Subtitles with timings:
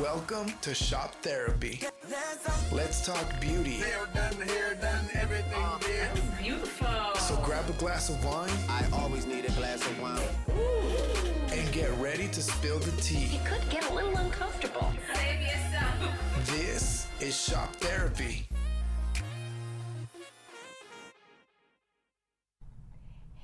[0.00, 1.82] Welcome to Shop Therapy.
[2.72, 3.72] Let's talk beauty.
[3.72, 6.38] Hair done, hair done, everything oh, did.
[6.42, 6.88] Beautiful.
[7.18, 10.22] So grab a glass of wine I always need a glass of wine.
[11.52, 13.36] and get ready to spill the tea.
[13.36, 14.90] It could get a little uncomfortable.
[15.14, 15.94] Save yourself.
[16.46, 18.46] This is Shop Therapy.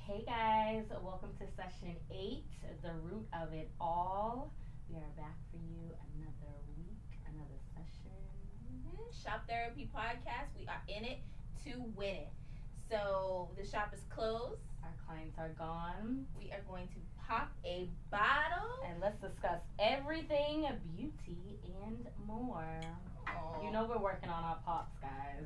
[0.07, 2.45] Hey guys, welcome to session eight,
[2.81, 4.51] the root of it all.
[4.89, 8.15] We are back for you another week, another session.
[8.63, 8.96] Mhm.
[9.11, 10.49] Shop Therapy Podcast.
[10.57, 11.19] We are in it
[11.65, 12.29] to win it.
[12.89, 14.61] So the shop is closed.
[14.83, 16.95] Our clients are gone, We are going to
[17.27, 18.83] pop a bottle.
[18.87, 20.65] and let's discuss everything
[20.95, 22.79] beauty and more.
[23.63, 25.43] You know we're working on our pops, guys.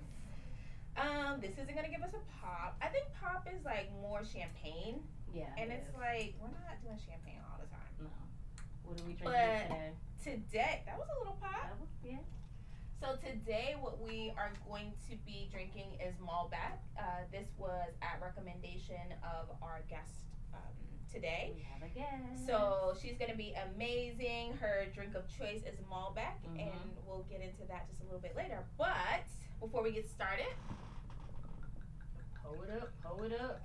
[0.98, 2.78] um, this isn't gonna give us a pop.
[2.82, 5.02] I think pop is like more champagne,
[5.34, 5.96] Yeah, and it it's is.
[5.98, 7.90] like we're not doing champagne all the time.
[8.00, 8.10] no.
[8.86, 9.91] What are we drinking But- today?
[10.22, 11.50] Today, that was a little pop.
[11.66, 12.18] That was yeah.
[13.02, 16.77] So today, what we are going to be drinking is Malbec.
[16.98, 20.13] Uh, this was at recommendation of our guest
[20.54, 20.60] um,
[21.12, 21.52] today.
[21.55, 22.46] We have a guest.
[22.46, 24.54] So she's gonna be amazing.
[24.62, 26.62] Her drink of choice is Malbec, Mhm.
[26.70, 28.63] and we'll get into that just a little bit later.
[28.77, 29.26] But
[29.60, 30.48] before we get started,
[32.44, 33.62] Hold it up, hold it up.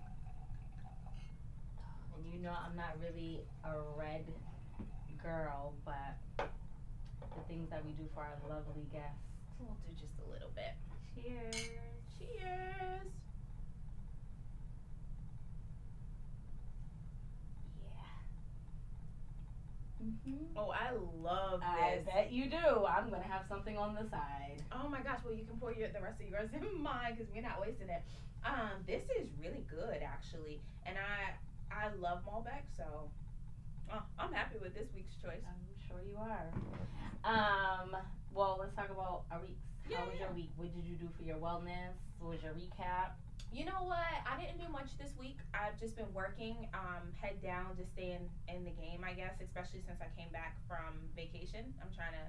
[2.14, 4.24] And you know I'm not really a red
[5.20, 6.48] girl, but
[7.36, 9.20] the things that we do for our lovely guests.
[9.60, 10.72] we'll do just a little bit.
[11.14, 11.70] Cheers.
[12.18, 13.12] Cheers.
[20.06, 20.56] Mm-hmm.
[20.56, 21.68] Oh, I love this.
[21.68, 22.86] I bet you do.
[22.86, 24.62] I'm gonna have something on the side.
[24.70, 25.18] Oh my gosh!
[25.24, 27.88] Well, you can pour your the rest of yours in mine because we're not wasting
[27.88, 28.02] it.
[28.44, 31.34] Um, this is really good actually, and I
[31.74, 33.10] I love Malbec, so
[34.66, 35.46] with this week's choice.
[35.46, 36.50] I'm sure you are.
[37.22, 37.94] Um.
[38.34, 39.62] Well, let's talk about our weeks.
[39.88, 40.26] Yeah, How was yeah.
[40.26, 40.50] your week?
[40.56, 41.94] What did you do for your wellness?
[42.18, 43.14] What was your recap?
[43.52, 44.10] You know what?
[44.26, 45.38] I didn't do much this week.
[45.54, 49.86] I've just been working, um, head down, just staying in the game, I guess, especially
[49.86, 51.72] since I came back from vacation.
[51.80, 52.26] I'm trying to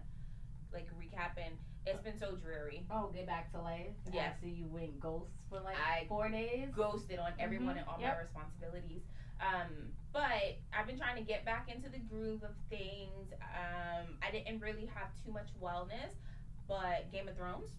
[0.72, 1.58] like recap and
[1.88, 2.86] it's been so dreary.
[2.92, 3.98] Oh, get back to life.
[4.14, 4.34] Yeah.
[4.40, 6.70] So you went ghost for like I four days.
[6.76, 8.14] Ghosted on everyone Mhm, and all yep.
[8.16, 9.02] my responsibilities.
[9.42, 13.30] Um, but I've been trying to get back into the groove of things.
[13.38, 16.10] Um, I didn't really have too much wellness,
[16.68, 17.70] but Game of Thrones.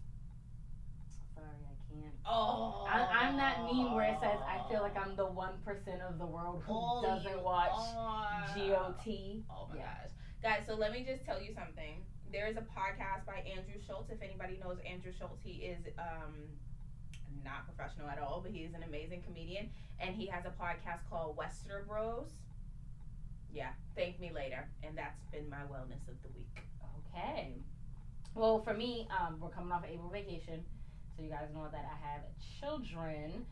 [1.35, 2.15] Sorry, I can't.
[2.25, 5.99] Oh, I, I'm that meme where it says I feel like I'm the one percent
[6.07, 8.47] of the world who Oh, doesn't watch are.
[8.55, 9.43] GOT.
[9.51, 9.83] Oh my Yeah.
[9.83, 10.11] gosh.
[10.41, 11.99] Guys, so let me just tell you something.
[12.31, 14.09] There is a podcast by Andrew Schulz.
[14.09, 16.35] If anybody knows Andrew Schulz, he is um
[17.49, 19.69] not professional at all, but he is an amazing comedian.
[19.99, 22.29] And he has a podcast called Wester Bros.
[23.51, 24.69] Yeah, thank me later.
[24.83, 26.61] And that's been my wellness of the week.
[27.15, 27.57] Okay.
[28.35, 30.63] Well, for me, um, we're coming off of April vacation,
[31.17, 32.21] so you guys know that I have
[32.61, 33.45] children.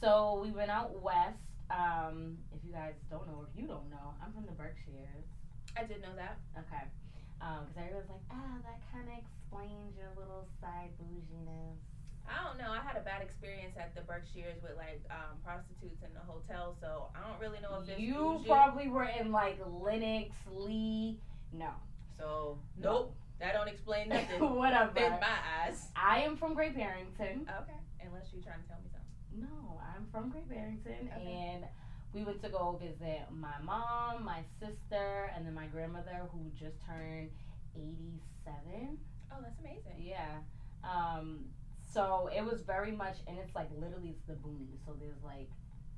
[0.00, 1.42] So we went out west.
[1.70, 5.26] Um, if you guys don't know, if you don't know, I'm from the Berkshires.
[5.76, 6.38] I did know that.
[6.56, 6.86] Okay.
[7.38, 11.89] Because everyone's like, ah, that kind of explains your little side bouginess.
[12.30, 12.70] I don't know.
[12.70, 16.76] I had a bad experience at the Berkshires with like um, prostitutes in the hotel,
[16.80, 18.48] so I don't really know if it's You bougie.
[18.48, 21.18] probably were in like Lenox, Lee.
[21.52, 21.70] No.
[22.18, 24.40] So nope, that don't explain nothing.
[24.54, 24.98] Whatever.
[24.98, 25.36] in my
[25.66, 25.88] eyes.
[25.96, 27.48] I am from Great Barrington.
[27.48, 29.48] Okay, unless you're trying to tell me something.
[29.50, 31.26] No, I'm from Great Barrington, Okay.
[31.32, 31.64] and
[32.12, 36.76] we went to go visit my mom, my sister, and then my grandmother who just
[36.86, 37.30] turned
[37.76, 38.98] 87.
[39.32, 39.98] Oh, that's amazing.
[40.04, 40.38] Yeah.
[40.84, 41.44] Um.
[41.92, 44.78] So it was very much, and it's like literally it's the boonies.
[44.86, 45.48] So there's like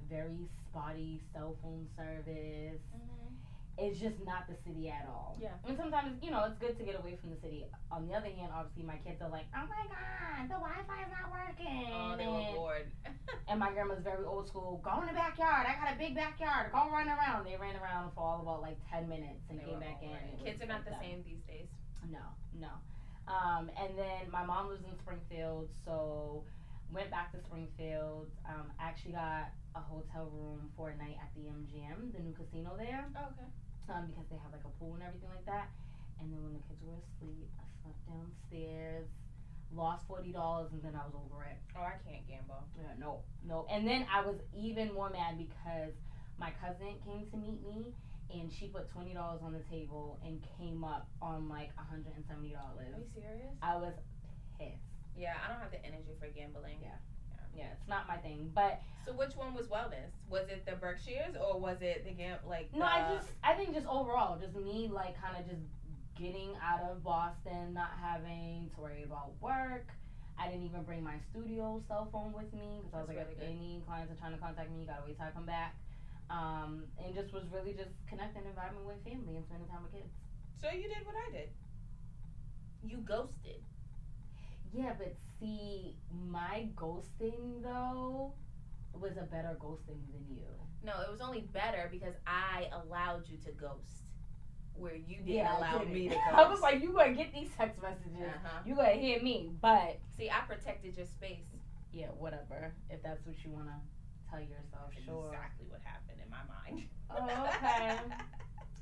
[0.09, 2.81] very spotty cell phone service.
[2.97, 3.35] Mm-hmm.
[3.79, 5.37] It's just not the city at all.
[5.41, 5.57] Yeah.
[5.67, 7.65] And sometimes, you know, it's good to get away from the city.
[7.91, 11.01] On the other hand, obviously, my kids are like, oh my God, the Wi Fi
[11.01, 11.89] is not working.
[11.89, 12.87] Oh, they were And- bored.
[13.49, 14.81] and my grandma's very old school.
[14.85, 15.65] Go in the backyard.
[15.65, 16.69] I got a big backyard.
[16.71, 17.45] Go run around.
[17.49, 20.09] They ran around for all about like 10 minutes and They came back in.
[20.09, 20.45] bored.
[20.45, 21.01] Kids are not like the that.
[21.01, 21.69] same these days.
[22.13, 22.25] No,
[22.61, 22.77] no.
[23.29, 26.45] Um, and then my mom lives in Springfield, so
[26.93, 28.29] went back to Springfield.
[28.47, 32.75] Um, actually got a hotel room for a night at the MGM, the new casino
[32.77, 33.49] there, Oh, okay.
[33.89, 35.71] um, because they have like a pool and everything like that.
[36.21, 39.07] And then when the kids were asleep, I slept downstairs,
[39.75, 41.57] lost forty dollars, and then I was over it.
[41.77, 42.63] Oh, I can't gamble.
[42.77, 43.67] Yeah, no, no.
[43.71, 45.95] And then I was even more mad because
[46.39, 47.95] my cousin came to meet me
[48.33, 52.25] and she put twenty dollars on the table and came up on like hundred and
[52.27, 52.93] seventy dollars.
[52.95, 53.55] Are you serious?
[53.63, 53.95] I was
[54.59, 54.77] pissed.
[55.17, 56.79] Yeah, I don't have the energy for gambling.
[56.83, 56.97] Yeah.
[57.55, 58.51] Yeah, it's not my thing.
[58.55, 60.09] But So which one was wellness?
[60.31, 62.75] Was it the Berkshires or was it the gam like?
[62.75, 65.61] no, I just I think just overall, just me like kind of just
[66.17, 69.85] getting out of Boston, not having to worry about work.
[70.39, 73.33] I didn't even bring my studio cell phone with me because I was like, really
[73.33, 73.49] if good.
[73.53, 75.77] any clients are trying to contact me, you gotta wait till I come back.
[76.33, 79.93] Um, and just was really just connecting and vibing with family and spending time with
[79.93, 80.09] kids.
[80.61, 81.49] So you did what I did.
[82.83, 83.61] You ghosted.
[84.73, 85.97] Yeah, but see,
[86.31, 88.33] my ghosting though
[88.95, 90.49] was a better ghosting than you.
[90.85, 94.03] No, it was only better because I allowed you to ghost,
[94.75, 95.93] where you didn't Yeah, allow didn't.
[95.95, 96.27] me to ghost.
[96.33, 98.17] I was like, you gonna get these text messages.
[98.25, 98.61] uh-huh.
[98.65, 101.45] You gonna hear me, but See, I protected your space.
[101.93, 102.73] yeah, whatever.
[102.89, 103.79] If that's what you wanna
[104.31, 105.29] tell yourself, That's sure.
[105.29, 106.87] Exactly what happened in my mind.
[107.11, 107.97] Oh, okay.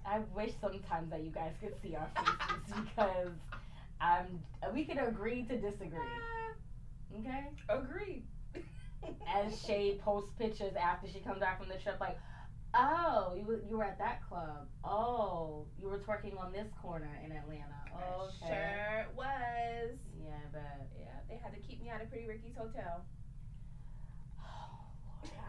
[0.07, 3.33] I wish sometimes that you guys could see our faces because
[4.01, 4.27] um
[4.73, 5.99] we could agree to disagree.
[7.19, 7.45] Okay.
[7.69, 8.23] Agree.
[9.35, 12.19] As Shay posts pictures after she comes back from the trip, like,
[12.75, 14.69] oh, you were, you were at that club.
[14.85, 17.81] Oh, you were twerking on this corner in Atlanta.
[17.95, 18.53] Oh, okay.
[18.53, 19.97] Sure it was.
[20.23, 23.05] Yeah, but Yeah, they had to keep me out of Pretty Ricky's hotel.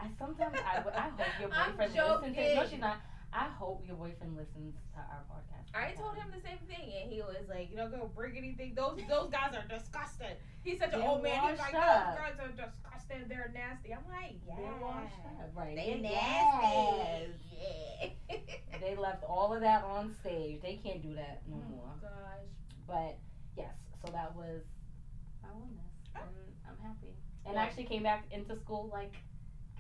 [0.02, 2.36] I sometimes I, I hope your I'm boyfriend listens.
[2.36, 2.98] To, no, she's not.
[3.34, 5.72] I hope your boyfriend listens to our podcast.
[5.74, 8.74] I told him the same thing, and he was like, "You not gonna bring anything.
[8.76, 11.40] Those those guys are disgusting." He's such an old man.
[11.50, 12.18] He's like, washed "Those up.
[12.18, 13.28] guys are disgusting.
[13.30, 15.76] They're nasty." I'm like, "Yeah, They're washed up, right?
[15.76, 17.34] They nasty.
[17.56, 18.38] Yeah.
[18.82, 20.60] They left all of that on stage.
[20.64, 21.94] They can't do that no Oh more.
[22.02, 22.50] gosh.
[22.88, 23.18] But
[23.56, 24.64] yes, so that was
[25.44, 26.22] my wellness, Oh.
[26.26, 27.14] and I'm happy.
[27.46, 29.14] And Well- I actually came back into school like,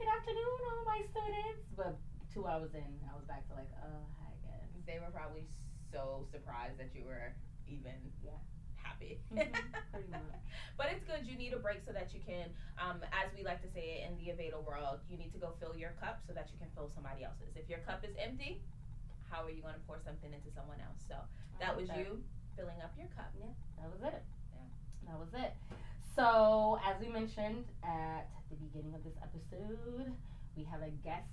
[0.01, 1.93] "Good afternoon, all my students." But
[2.33, 5.45] two hours in, I was back to like, "Uh, hi guys." They were probably
[5.93, 7.29] so surprised that you were
[7.67, 8.33] even Yeah.
[8.81, 9.21] happy.
[9.29, 9.53] Mhm,
[9.93, 10.41] Pretty much.
[10.75, 11.27] But it's good.
[11.27, 12.49] You need a break so that you can,
[12.79, 15.53] um, as we like to say it in the Aveda world, you need to go
[15.59, 17.55] fill your cup so that you can fill somebody else's.
[17.55, 18.57] If your cup is empty,
[19.29, 20.97] how are you going to pour something into someone else?
[21.07, 21.15] So
[21.59, 21.99] that was Okay.
[21.99, 22.23] you
[22.57, 23.29] filling up your cup.
[23.37, 24.23] Yeah, that was it.
[24.57, 25.11] Yeah.
[25.11, 25.53] That was it.
[26.15, 30.11] So, as we mentioned at the beginning of this episode,
[30.57, 31.29] we have a guest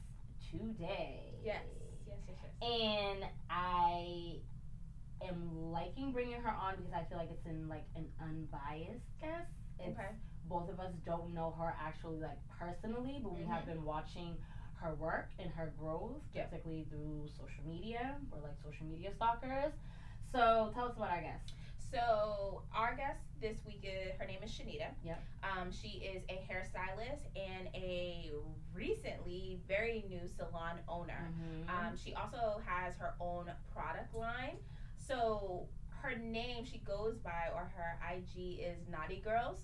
[0.50, 1.34] today.
[1.44, 1.62] Yes.
[2.06, 2.18] Yes.
[2.28, 2.36] Yes.
[2.62, 2.70] Yes.
[2.70, 4.36] And I
[5.22, 9.50] am liking bringing her on because I feel like it's in like an unbiased guest.
[9.78, 10.08] It's, Okay.
[10.44, 13.66] Both of us don't know her actually like personally, but we have Mhm.
[13.66, 14.38] been watching
[14.80, 16.50] her work and her growth, Yep.
[16.50, 18.16] particularly through social media.
[18.30, 19.72] We're like social media stalkers.
[20.32, 21.52] So tell us about our guest.
[21.90, 24.88] So our guest this week is her name is Shanita.
[25.04, 25.22] Yep.
[25.42, 28.30] Um, she is a hairstylist and a
[28.74, 31.30] recently very new salon owner.
[31.30, 31.70] Mm-hmm.
[31.70, 34.56] Um, she also has her own product line.
[34.98, 35.66] So
[36.02, 39.58] her name she goes by or her IG is Naughty Girls.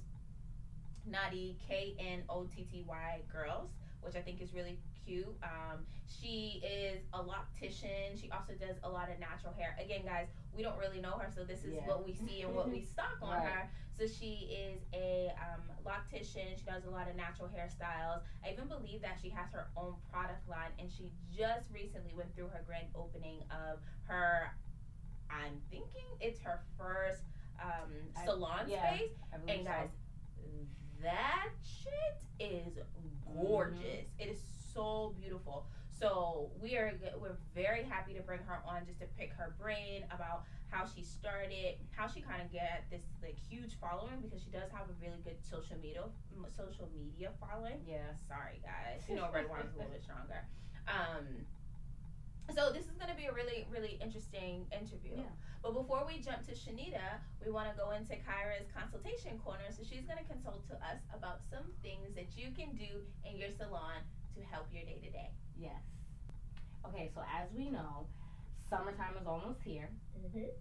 [1.06, 3.70] Naughty K N O T T Y Girls,
[4.04, 5.26] which I think is really cute.
[5.42, 8.20] Um, she is a loctician.
[8.20, 9.76] She also does a lot of natural hair.
[9.82, 11.86] Again, guys, we don't really know her, so this is Yeah.
[11.86, 13.46] what we see and what we stock on Right.
[13.48, 13.70] her.
[13.98, 16.58] So she is a um, loctician.
[16.58, 18.22] She does a lot of natural hairstyles.
[18.44, 22.34] I even believe that she has her own product line, and she just recently went
[22.34, 24.50] through her grand opening of her.
[25.30, 27.22] I'm thinking it's her first
[27.62, 29.10] um, I- salon yeah, space.
[29.32, 29.90] And so.
[31.04, 32.78] That shit is
[33.36, 34.08] gorgeous.
[34.18, 34.40] It is
[34.72, 35.66] so beautiful.
[36.00, 40.04] So we are we're very happy to bring her on just to pick her brain
[40.10, 44.50] about how she started, how she kind of get this like huge following because she
[44.50, 46.02] does have a really good social media
[46.56, 47.78] social media following.
[47.86, 48.10] Yeah.
[48.26, 50.42] Sorry guys, you know Red Wine's a little bit stronger.
[50.88, 51.46] Um,
[52.52, 55.16] so this is gonna be a really really interesting interview.
[55.16, 55.32] Yeah.
[55.64, 59.64] But before we jump to Shanita, we want to go into Kyra's consultation corner.
[59.72, 63.40] So she's going to consult to us about some things that you can do in
[63.40, 64.04] your salon
[64.36, 65.32] to help your day to day.
[65.56, 65.80] Yes.
[66.84, 68.04] Okay, so as we know,
[68.68, 69.88] summertime is almost here,
[70.20, 70.52] mm-hmm.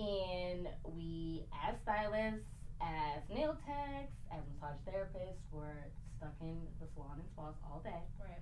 [0.00, 2.48] and we, as stylists,
[2.80, 5.84] as nail techs, as massage therapists, we're
[6.16, 8.00] stuck in the salon and spas all day.
[8.16, 8.40] Right.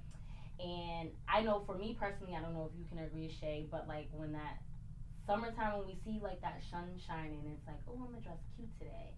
[0.61, 3.89] And I know for me personally, I don't know if you can agree, Shay, but
[3.89, 4.59] like when that
[5.27, 8.71] summertime, when we see like that sun shining, it's like, oh, I'm gonna dress cute
[8.79, 9.15] today.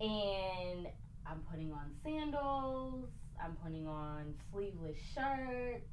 [0.00, 0.88] and
[1.26, 3.08] I'm putting on sandals,
[3.42, 5.86] I'm putting on sleeveless shirts,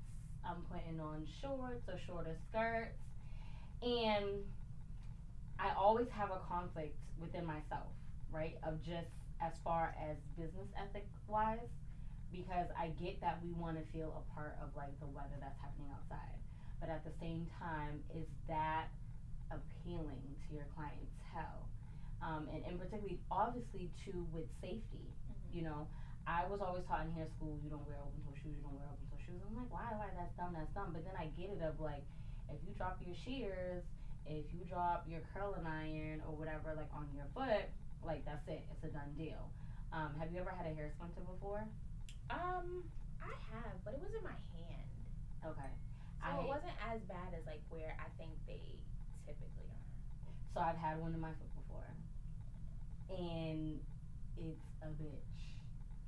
[0.43, 2.97] I'm putting on shorts or shorter skirts,
[3.83, 4.43] and
[5.59, 7.91] I always have a conflict within myself,
[8.31, 8.57] right?
[8.63, 9.07] Of just
[9.41, 11.59] as far as business ethic wise,
[12.31, 15.59] because I get that we want to feel a part of like the weather that's
[15.59, 16.39] happening outside,
[16.79, 18.87] but at the same time, is that
[19.51, 21.67] appealing to your clientele?
[22.21, 25.09] um, and, and particularly obviously too with safety.
[25.51, 25.87] You know,
[26.29, 28.77] I was always taught in hair school you don't wear open toe shoes, you don't
[28.77, 29.41] wear open toe shoes.
[29.41, 30.13] I'm like, why, why?
[30.13, 30.93] That's dumb, that's dumb.
[30.93, 32.05] But then I get it of like,
[32.47, 33.83] if you drop your shears
[34.25, 37.65] if you drop your curling iron or whatever like on your foot,
[38.05, 38.63] like that's it.
[38.71, 39.49] It's a done deal.
[39.91, 41.65] Um, have you ever had a hair splinter before?
[42.31, 42.83] Um,
[43.21, 44.89] I have, but it was in my hand.
[45.45, 45.71] Okay.
[46.23, 48.79] So I- it wasn't as bad as like where I think they
[49.25, 49.85] typically are.
[50.53, 51.87] So I've had one in my foot before,
[53.09, 53.79] and
[54.37, 55.41] it's a bitch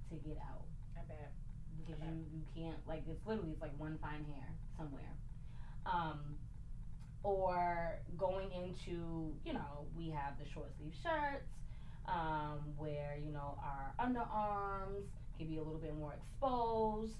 [0.09, 0.65] to get out
[0.97, 1.31] I bet.
[1.77, 2.11] because Okay.
[2.11, 5.17] you you can't like it's literally it's like one fine hair somewhere,
[5.85, 6.37] um,
[7.23, 11.49] or going into you know we have the short sleeve shirts,
[12.05, 15.07] um, where you know our underarms
[15.43, 17.15] can be a little bit more exposed,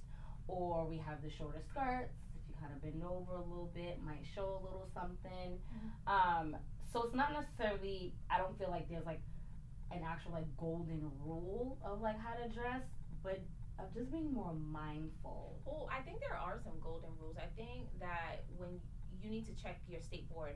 [0.48, 2.15] or we have the shorter skirts.
[2.36, 5.60] If you kind of bend over a little bit, might show a little something.
[6.08, 6.56] Um,
[6.92, 8.13] so it's not necessarily.
[8.30, 9.22] I don't feel like there's like
[9.92, 12.84] an actual like golden rule of like how to dress,
[13.24, 13.39] but
[13.80, 15.60] of just being more mindful.
[15.65, 17.36] Well, I think there are some golden rules.
[17.38, 18.80] I think that when
[19.22, 20.56] you need to check your state board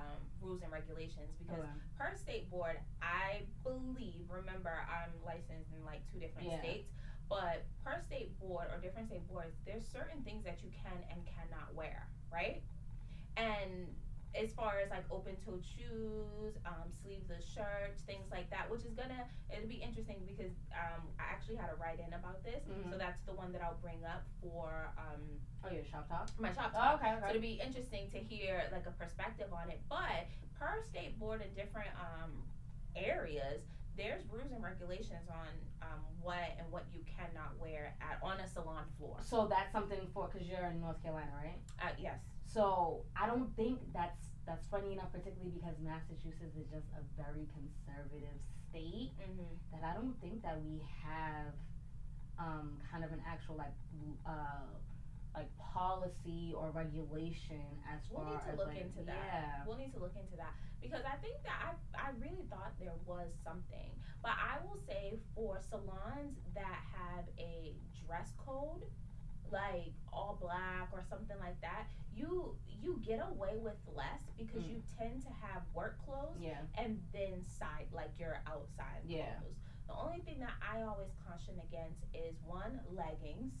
[0.00, 1.64] um, rules and regulations because
[1.98, 6.60] per state board, I believe, remember, I'm licensed in like two different Yeah.
[6.60, 6.88] states,
[7.28, 11.20] but per state board or different state boards, there's certain things that you can and
[11.26, 12.62] cannot wear, right?
[13.36, 13.92] And
[14.34, 18.94] as far as like open toed shoes, um, sleeveless shirts, things like that, which is
[18.94, 22.62] gonna, it'll be interesting because um, I actually had to write in about this.
[22.62, 22.90] Mhm.
[22.92, 25.22] So that's the one that I'll bring up for um,
[25.64, 26.30] Oh, your shop talk.
[26.38, 27.02] my shop Oh, talk.
[27.02, 29.80] okay, So it'll be interesting to hear like a perspective on it.
[29.88, 32.30] But per state board in different um,
[32.96, 33.62] areas,
[33.96, 35.48] there's rules and regulations on
[35.82, 39.16] um, what and what you cannot wear at on a salon floor.
[39.26, 41.58] So that's something for because you're in North Carolina, right?
[41.82, 42.18] Uh, yes.
[42.52, 47.46] So I don't think that's that's funny enough, particularly because Massachusetts is just a very
[47.54, 48.38] conservative
[48.68, 49.14] state.
[49.22, 49.54] Mm-hmm.
[49.70, 51.54] That I don't think that we have
[52.38, 53.76] um, kind of an actual like
[54.26, 54.66] uh,
[55.34, 59.30] like policy or regulation as We'll far need to as look like into that.
[59.30, 59.62] yeah.
[59.62, 62.98] We'll need to look into that because I think that I I really thought there
[63.06, 63.94] was something,
[64.26, 68.82] but I will say for salons that have a dress code,
[69.52, 74.70] like all black or something like that, you you get away with less because Mm.
[74.70, 79.38] you tend to have work clothes Yeah, and then side like your outside Yeah.
[79.38, 79.56] clothes.
[79.86, 83.52] The only thing that I always caution against is one leggings.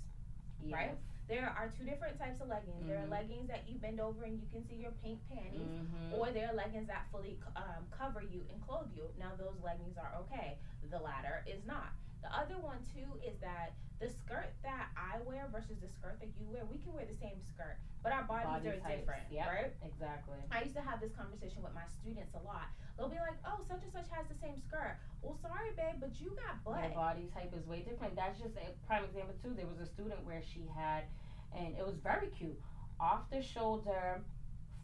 [0.62, 0.96] Right?
[1.26, 2.86] There are two different types of leggings.
[2.86, 3.10] There are Mhm.
[3.10, 6.12] leggings that you bend over and you can see your pink panties Mhm.
[6.12, 9.10] or there are leggings that fully um, cover you and clothe you.
[9.16, 10.58] Now those leggings are okay.
[10.90, 11.92] The latter is not.
[12.22, 16.32] The other one too is that the skirt that I wear versus the skirt that
[16.40, 19.24] you wear, we can wear the same skirt, but our bodies Body are types, different,
[19.28, 19.48] yep.
[19.48, 19.72] right?
[19.84, 20.40] Exactly.
[20.48, 22.72] I used to have this conversation with my students a lot.
[22.96, 26.16] They'll be like, "Oh, such and such has the same skirt." Well, sorry, babe, but
[26.20, 26.80] you got butt.
[26.80, 28.16] Their body type is way different.
[28.16, 29.52] That's just a prime example too.
[29.52, 31.04] There was a student where she had,
[31.52, 32.56] and it was very cute,
[33.00, 34.20] off the shoulder,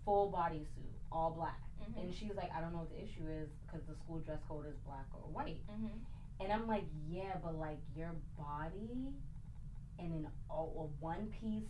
[0.05, 1.61] full bodysuit, all black.
[1.81, 2.03] Mhm.
[2.05, 4.67] And she's like, I don't know what the issue is because the school dress code
[4.67, 5.61] is black or white.
[5.69, 6.01] Mhm.
[6.41, 9.13] And I'm like, yeah, but like your body
[9.99, 11.65] in an all a one piece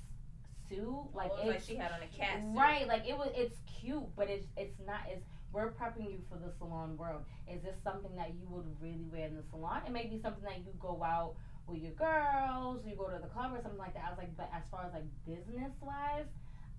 [0.69, 2.57] suit, like Oh, it was like she had on a cat suit.
[2.59, 2.87] right?
[2.89, 5.01] Like it was, it's cute, but it's it's not.
[5.09, 7.23] It's we're prepping you for the salon world.
[7.49, 9.83] Is this something that you would really wear in the salon?
[9.87, 11.35] It may be something that you go out
[11.67, 14.05] with your girls, you go to the club or something like that.
[14.07, 16.27] I was like, but as far as like business wise,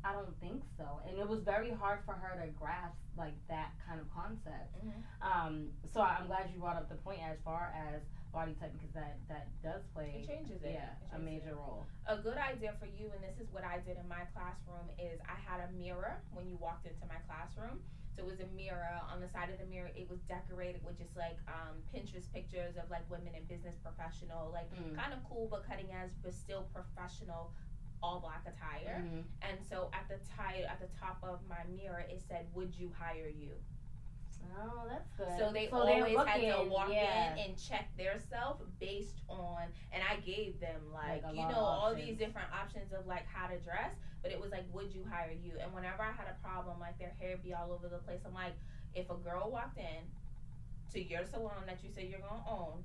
[0.08, 0.88] I don't think so.
[1.08, 4.72] And it was very hard for her to grasp like that kind of concept.
[4.80, 5.04] Mhm.
[5.22, 5.54] Um,
[5.94, 9.18] so I'm glad you brought up the point as far as body type because that
[9.28, 10.72] that does play It changes it.
[10.80, 11.88] yeah It a major role.
[12.06, 15.20] A good idea for you, and this is what I did in my classroom, is
[15.28, 17.82] I had a mirror when you walked into my classroom.
[18.16, 19.00] So it was a mirror.
[19.12, 22.76] On the side of the mirror, it was decorated with just like um, Pinterest pictures
[22.78, 24.96] of like women in business professional, like Mm.
[24.96, 27.52] kind of cool but cutting edge, but still professional,
[28.02, 29.02] all black attire.
[29.02, 29.24] Mhm.
[29.42, 32.92] And so at the tie at the top of my mirror, it said, "Would you
[32.98, 33.54] hire you?"
[34.56, 35.28] Oh, that's good.
[35.38, 37.34] So they they're always had to walk yeah.
[37.34, 41.60] in and check their self based on, and I gave them like, Like you know
[41.60, 45.04] all these different options of like how to dress, but it was like, would you
[45.10, 45.54] hire you?
[45.60, 48.34] And whenever I had a problem, like their hair be all over the place, I'm
[48.34, 48.54] like,
[48.96, 50.04] if a girl walked in
[50.94, 52.84] to your salon that you say you're gonna own,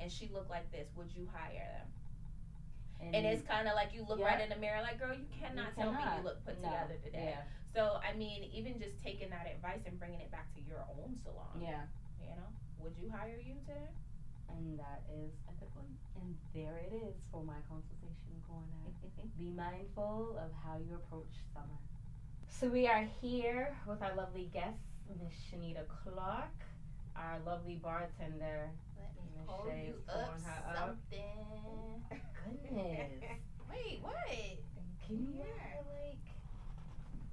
[0.00, 1.88] and she looked like this, would you hire them?
[3.00, 4.26] And it's kind of like you look Yeah.
[4.26, 6.68] right in the mirror, like, girl, you cannot tell me you look put No.
[6.68, 7.36] together today.
[7.36, 10.84] yeah, So I mean, even just taking that advice and bringing it back to your
[10.98, 11.60] own salon.
[11.60, 11.86] yeah,
[12.20, 12.48] You know,
[12.78, 13.88] would you hire you today?
[14.48, 15.90] and that is a good one.
[16.14, 18.94] And there it is for my consultation corner.
[19.38, 21.78] Be mindful of how you approach summer.
[22.48, 24.78] So we are here with our lovely guest,
[25.18, 26.54] Miss Shanita Clark,
[27.18, 28.70] our lovely bartender.
[28.98, 30.96] Let me Miss pull Shay's you up her up.
[31.10, 32.02] something.
[32.62, 33.10] Goodness.
[33.70, 34.14] Wait, what?
[35.06, 35.76] Can you Yeah.
[35.92, 36.18] like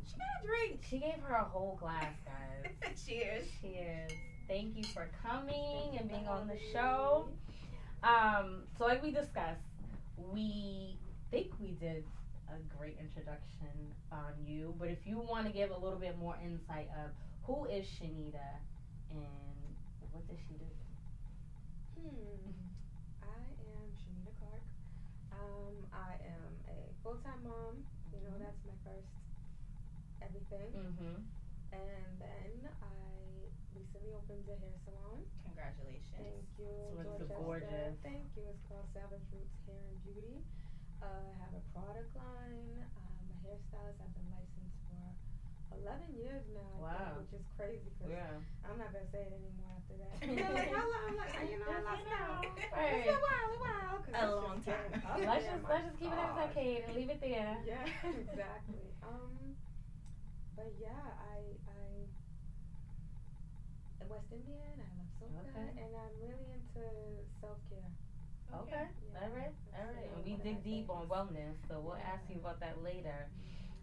[0.05, 0.83] She got a drink.
[0.89, 2.71] She gave her a whole glass, guys.
[3.07, 3.45] Cheers.
[3.61, 4.11] Cheers.
[4.47, 7.27] Thank you for coming and being on the show.
[8.03, 9.61] Um, so like we discussed,
[10.17, 10.97] we
[11.31, 12.03] think we did
[12.49, 13.69] a great introduction
[14.11, 17.11] on you, but if you want to give a little bit more insight of
[17.43, 18.59] who is Shanita
[19.09, 19.52] and
[20.13, 20.69] what does she do?
[21.97, 22.53] Hmm.
[23.25, 24.61] I am Shanita Clark.
[25.33, 27.81] Um, I am a full time mom.
[28.13, 29.09] You know, that's my first
[30.21, 30.69] everything.
[30.69, 31.17] Mm-hmm.
[31.73, 32.53] And then
[32.85, 32.93] I
[33.73, 35.25] recently opened a hair salon.
[35.49, 36.13] Congratulations.
[36.13, 36.69] Thank you.
[36.93, 37.41] So it's Dorchester.
[37.41, 37.93] gorgeous.
[38.05, 38.45] Thank you.
[38.53, 40.37] It's called Savage Roots Hair and Beauty.
[41.01, 42.85] Uh, I have a product line.
[42.85, 43.97] I'm a hairstylist.
[43.97, 45.01] I've been licensed for
[45.83, 47.19] 11 years now, Wow.
[47.19, 48.39] think, which is crazy because Yeah.
[48.63, 50.15] I'm not going to say it anymore after that.
[50.23, 51.03] They're like, how long?
[51.11, 52.47] I'm like, you know, I lost count.
[52.71, 53.03] Right.
[53.03, 53.95] It's a while, a while.
[54.03, 54.91] 'cause A long just time.
[55.15, 56.47] been Let's there, just let's just keep it as God.
[56.47, 57.59] arcade and leave it there.
[57.67, 57.83] Yeah,
[58.31, 58.87] exactly.
[59.03, 59.55] Um,
[60.55, 62.07] but yeah, I I
[64.07, 64.79] West Indian.
[64.79, 65.67] I love soca, Okay.
[65.79, 66.83] and I'm really into
[67.39, 67.91] self care.
[68.53, 68.85] Okay.
[69.01, 69.53] Yeah, All right.
[69.79, 70.09] All right.
[70.13, 72.13] And we dig my deep on wellness, so we'll Yeah.
[72.13, 73.27] ask you about that later.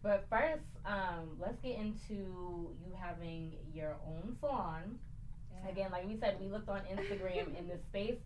[0.03, 4.99] But first, um, let's get into you having your own salon.
[5.69, 8.17] Again, like we said, we looked on Instagram and the space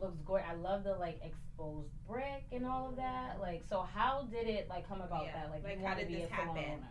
[0.00, 0.44] looks great.
[0.48, 3.40] I love the like exposed brick and all of that.
[3.40, 5.50] Like, so how did it like come about Yeah, that?
[5.50, 6.84] Like, like, how did this happen?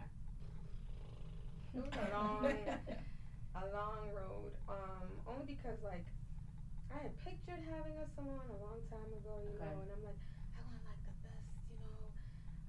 [1.73, 2.43] It was a long,
[3.55, 4.51] a long road.
[4.67, 6.03] Um, only because like
[6.91, 9.63] I had pictured having a salon a long time ago, you Okay.
[9.63, 10.19] know, and I'm like,
[10.55, 11.99] I want like the best, you know,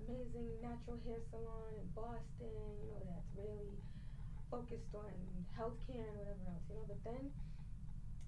[0.07, 3.75] amazing natural hair salon in Boston, you know, that's really
[4.51, 5.11] focused on
[5.59, 6.87] healthcare and whatever else, you know.
[6.87, 7.35] But then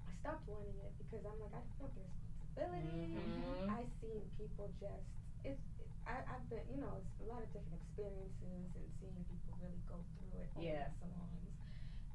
[0.02, 3.06] I stopped wanting it because I'm like, I don't want the responsibility.
[3.14, 3.70] Mhm.
[3.70, 5.06] I seen people just
[5.46, 9.22] it's it, I, I've been you know it's a lot of different experiences and seeing
[9.30, 10.90] people really go through it Yeah.
[10.98, 11.54] salons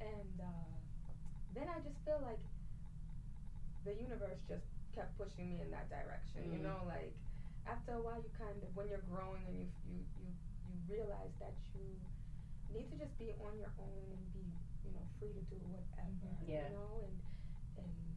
[0.03, 0.75] and uh,
[1.55, 2.43] then I just feel like
[3.87, 6.63] the universe just kept pushing me in that direction you Mm.
[6.67, 7.15] know like
[7.65, 10.29] after a while you kind of when you're growing and you you you
[10.67, 11.97] you realize that you
[12.69, 14.43] need to just be on your own and be
[14.83, 16.59] you know free to do whatever Yeah.
[16.59, 17.19] you know and
[17.77, 18.15] and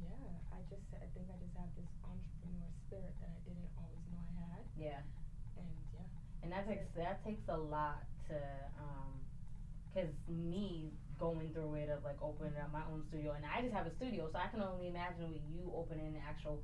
[0.00, 4.02] yeah I just I think I just have this entrepreneur spirit that I didn't always
[4.10, 5.00] know I had Yeah.
[5.56, 6.06] and yeah
[6.42, 8.34] And that takes that takes a lot to
[8.78, 9.24] um
[9.92, 13.72] cuz me going through it of like opening up my own studio and I just
[13.72, 16.58] have a studio so I can only imagine with you opening an actual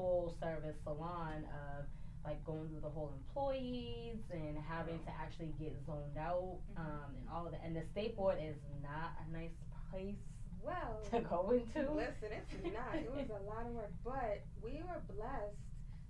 [0.00, 1.44] full service salon
[1.76, 1.84] of
[2.24, 7.28] like going through the whole employees and having to actually get zoned out um and
[7.28, 9.52] all of that and the state board is not a nice
[9.92, 10.16] place
[10.64, 11.84] well to go into.
[11.92, 12.96] listen it's not.
[12.96, 15.60] It was a lot of work but we were blessed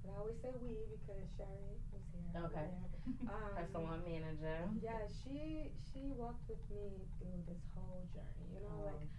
[0.06, 2.46] and I always say we because Sherry was here.
[2.46, 2.70] Okay.
[3.30, 4.70] um, her salon manager.
[4.82, 9.10] yeah she she walked with me through this whole journey you know like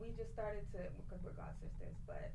[0.00, 2.32] we just started to because we're god sisters, but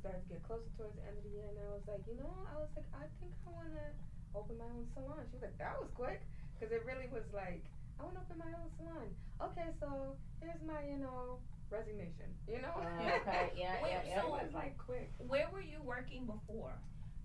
[0.00, 2.16] started to get closer towards the end of the year, and I was like, you
[2.16, 3.86] know, I was like, I think I want to
[4.32, 5.20] open my own salon.
[5.28, 6.24] She was like, that was quick,
[6.56, 7.62] because it really was like,
[8.00, 9.08] I want to open my own salon.
[9.52, 12.32] Okay, so here's my, you know, resignation.
[12.48, 12.72] You know.
[12.72, 12.88] Uh,
[13.24, 14.24] okay, yeah, Wait, yeah, yeah.
[14.24, 15.12] it was like quick.
[15.20, 16.74] Where were you working before?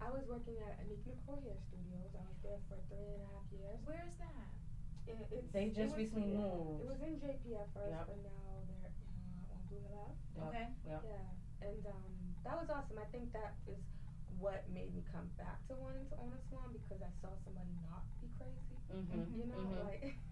[0.04, 2.12] I was working at Anik Nicole Hair Studios.
[2.12, 3.80] I was there for three and a half years.
[3.88, 4.48] Where's that?
[5.08, 6.84] It, it's, They just was- recently yeah, moved.
[6.84, 8.06] It was in JP at first, Yep.
[8.12, 10.20] but now they're uh, on Blue Hill Ave.
[10.36, 10.48] Yep.
[10.52, 10.68] Okay.
[10.84, 11.00] Yeah,
[11.72, 12.12] and um,
[12.46, 12.98] that was awesome.
[13.02, 13.82] I think that is
[14.40, 17.72] what made me come back to wanting to own a salon because I saw somebody
[17.90, 18.78] not be crazy.
[18.94, 19.40] Mm-hmm.
[19.40, 19.86] You know, Mhm.
[19.90, 20.16] like.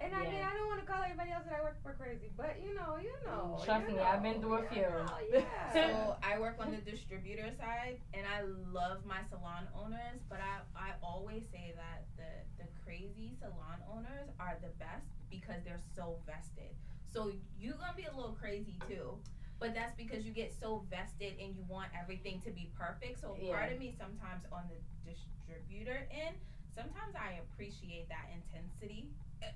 [0.00, 2.30] And I mean, I don't want to call everybody else that I work for crazy,
[2.36, 3.58] but you know, you know.
[3.64, 4.82] Trust you me, I've been through a few.
[4.82, 5.72] know, yeah.
[5.74, 10.22] So I work on the distributor side, and I love my salon owners.
[10.30, 12.30] But I, I always say that the
[12.62, 15.02] the crazy salon owners are the best
[15.34, 16.70] because they're so vested.
[17.10, 19.18] So you're gonna be a little crazy too,
[19.60, 23.20] but that's because you get so vested and you want everything to be perfect.
[23.20, 23.56] So Yeah.
[23.56, 26.36] part of me sometimes on the distributor end,
[26.74, 29.08] sometimes I appreciate that intensity.
[29.42, 29.46] Uh,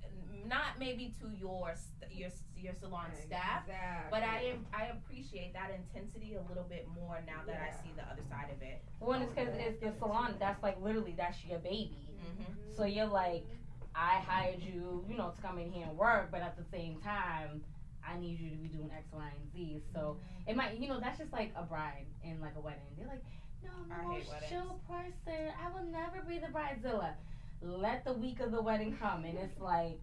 [0.44, 3.64] Not maybe to your st- your your salon staff,
[4.10, 7.92] but I am I appreciate that intensity a little bit more now that I see
[7.96, 8.82] the other side of it.
[8.98, 10.36] One is because it's the salon.
[10.38, 12.08] That's like literally that's your baby.
[12.20, 12.76] Mm-hmm.
[12.76, 13.46] So you're like,
[13.94, 17.00] I hired you, you know, to come in here and work, but at the same
[17.00, 17.62] time,
[18.06, 19.82] I need you to be doing X, Y, and Z.
[19.94, 22.82] So it might, you know, that's just like a bride in like a wedding.
[22.96, 23.24] They're like,
[23.62, 25.52] no, I I'm the most chill person.
[25.62, 27.14] I will never be the bridezilla.
[27.62, 30.00] Let the week of the wedding come, and it's like.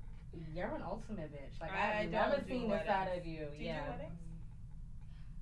[0.53, 1.59] You're an ultimate bitch.
[1.59, 2.87] Like I I've don't never do seen this weddings.
[2.87, 3.47] side of you.
[3.57, 3.83] Do you yeah.
[3.85, 4.19] do weddings?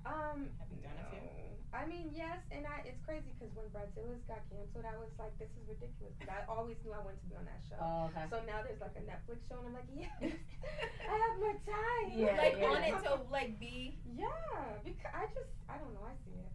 [0.06, 1.20] Um, Have you done a few?
[1.72, 1.78] No.
[1.78, 5.36] I mean, yes, and I it's crazy because when Bridezillas got canceled, I was like,
[5.38, 6.16] this is ridiculous.
[6.24, 7.76] I always knew I wanted to be on that show.
[7.80, 8.24] Oh, okay.
[8.32, 10.16] So now there's like a Netflix show, and I'm like, yes,
[11.12, 12.06] I have more time.
[12.16, 12.72] Yeah, like yeah.
[12.72, 16.04] on it to like be Yeah, because I just I don't know.
[16.08, 16.52] I see it.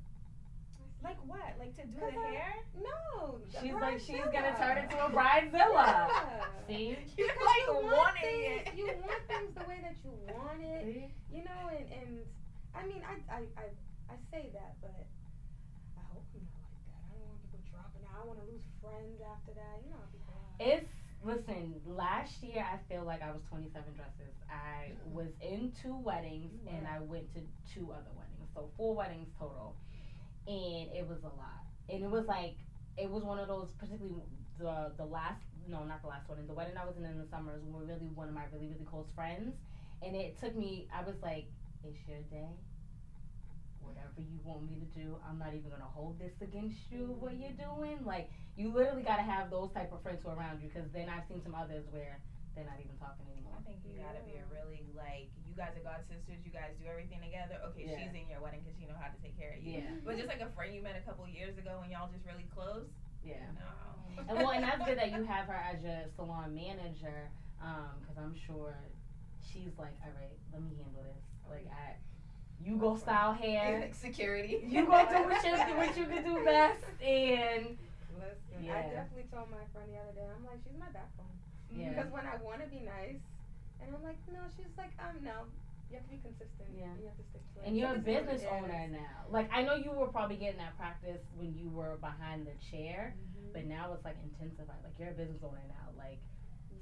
[1.05, 1.45] like what?
[1.61, 2.53] Like to do the I- hair?
[2.81, 3.37] No.
[3.61, 6.09] She's like, she's gonna turn into a bridezilla.
[6.09, 6.67] Yeah.
[6.67, 6.97] See?
[7.17, 8.73] You're Because like you want things, it.
[8.75, 10.81] You want things the way that you want it.
[10.83, 11.05] See?
[11.29, 12.11] You know, and and
[12.73, 13.65] I mean, I I I,
[14.09, 15.05] I say that, but
[15.97, 17.01] I hope I'm not like that.
[17.07, 18.15] I don't want people dropping out.
[18.19, 19.83] I want to lose friends after that.
[19.83, 20.55] You know how people are.
[20.59, 21.79] It's listen.
[21.87, 24.35] Last year, I feel like I was 27 dresses.
[24.51, 25.15] I mm-hmm.
[25.15, 27.41] was in two weddings and I went to
[27.73, 29.75] two other weddings, so four weddings total,
[30.47, 31.63] and it was a lot.
[31.89, 32.55] And it was like
[32.97, 34.21] it was one of those, particularly
[34.59, 35.41] the the last.
[35.65, 36.39] No, not the last one.
[36.39, 38.67] And The wedding I was in in the summers were really one of my really
[38.67, 39.55] really close friends,
[40.03, 40.87] and it took me.
[40.93, 41.47] I was like,
[41.83, 42.51] "It's your day.
[43.85, 47.15] Whatever you want me to do, I'm not even gonna hold this against you.
[47.19, 50.37] What you're doing, like." you literally got to have those type of friends who are
[50.37, 52.21] around you because then I've seen some others where
[52.53, 53.57] they're not even talking anymore.
[53.57, 56.37] I think you gotta be a really like you guys are god sisters.
[56.45, 57.57] You guys do everything together.
[57.73, 57.97] Okay, Yeah.
[57.97, 59.81] she's in your wedding because she know how to take care of you.
[59.81, 62.21] Yeah, But just like a friend you met a couple years ago and y'all just
[62.29, 62.85] really close.
[63.25, 63.41] yeah.
[63.57, 63.65] No.
[64.21, 64.29] Mm.
[64.29, 68.21] And well, and that's good that you have her as your salon manager, um, because
[68.21, 68.77] I'm sure
[69.41, 71.25] she's like, all right, let me handle this.
[71.49, 71.97] Like I,
[72.63, 73.89] you go style hair.
[73.93, 74.63] Security.
[74.67, 77.77] You go do what you what you can do best, and
[78.17, 80.27] Listen, I definitely told my friend the other day.
[80.29, 81.27] I'm like, she's my backbone.
[81.75, 81.89] Yeah.
[81.89, 83.19] Because when I want to be nice,
[83.81, 85.43] and I'm like, no, she's like, um, no.
[85.91, 86.69] You have to be consistent.
[86.73, 86.89] Yeah.
[86.97, 87.67] You have to stick to it.
[87.67, 89.29] and you're a business owner now.
[89.29, 93.13] Like I know you were probably getting that practice when you were behind the chair,
[93.13, 93.53] Mhm.
[93.53, 94.81] but now it's like intensified.
[94.81, 95.93] Like you're a business owner now.
[95.97, 96.17] Like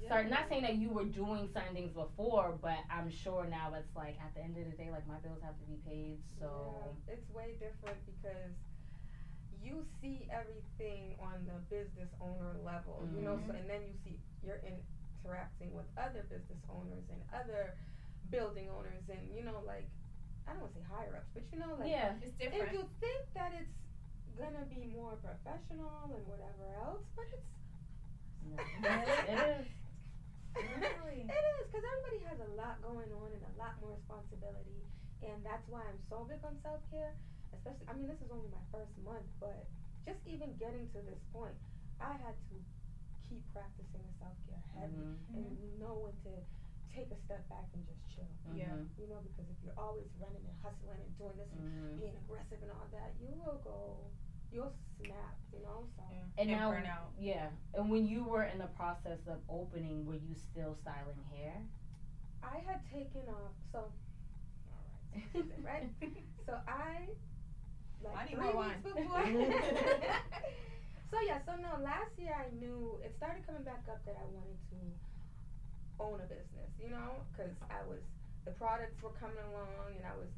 [0.00, 0.08] Yeah.
[0.08, 3.94] certain, not saying that you were doing certain things before, but I'm sure now it's
[3.96, 6.18] like at the end of the day, like my bills have to be paid.
[6.40, 6.48] So
[7.08, 8.54] Yeah, it's way different because
[9.62, 13.38] you see everything on the business owner level, you know.
[13.46, 13.60] So Mhm.
[13.60, 17.74] and then you see you're interacting with other business owners and other
[18.30, 19.86] building owners, and you know, like
[20.46, 22.42] I don't want to say higher ups, but you know, like yeah, It's different.
[22.42, 22.72] and different.
[22.74, 23.70] you think that it's
[24.36, 27.46] gonna be more professional and whatever else, but it's
[28.82, 28.90] No,
[29.28, 29.66] it is.
[30.56, 31.24] Really?
[31.24, 34.80] it is because everybody has a lot going on and a lot more responsibility,
[35.24, 37.16] and that's why I'm so big on self care.
[37.52, 39.68] Especially, I mean, this is only my first month, but
[40.08, 41.54] just even getting to this point,
[42.00, 42.56] I had to
[43.28, 46.32] keep practicing the self care heavy Mhm, and know when to
[46.92, 48.28] take a step back and just chill.
[48.52, 48.68] Yeah.
[48.72, 51.96] mhm, You know, because if you're always running and hustling and doing this and mhm.
[52.00, 54.12] being aggressive and all that, you will go,
[54.52, 55.36] you'll snap.
[55.52, 56.02] You know, so.
[56.10, 56.40] Yeah.
[56.42, 57.12] And now, burn out.
[57.20, 57.48] yeah.
[57.74, 61.54] And when you were in the process of opening, were you still styling hair?
[62.42, 63.52] I had taken off.
[63.70, 65.90] So, all right, so this is it, right?
[66.44, 67.06] So I,
[68.02, 68.82] like I need three more weeks wine.
[68.82, 69.22] before.
[71.12, 74.26] so yeah, so no, last year I knew it started coming back up that I
[74.34, 74.80] wanted to
[76.02, 78.02] own a business, you know, because I was
[78.44, 80.34] the products were coming along and I was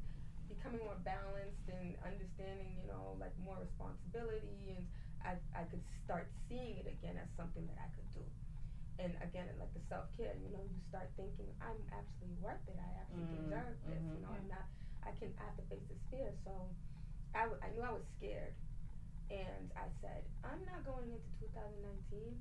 [0.47, 4.85] becoming more balanced and understanding, you know, like more responsibility and
[5.23, 8.25] I I could start seeing it again as something that I could do.
[8.99, 12.77] And again, like the self care, you know, you start thinking I'm actually worth it.
[12.79, 14.01] I actually Mm, deserve this.
[14.01, 14.15] mhm.
[14.15, 14.65] You know, I'm not.
[15.03, 15.33] I can.
[15.39, 16.33] I have to face this fear.
[16.45, 16.69] So,
[17.35, 18.53] I, w- I knew I was scared,
[19.29, 22.39] and I said I'm not going into 2019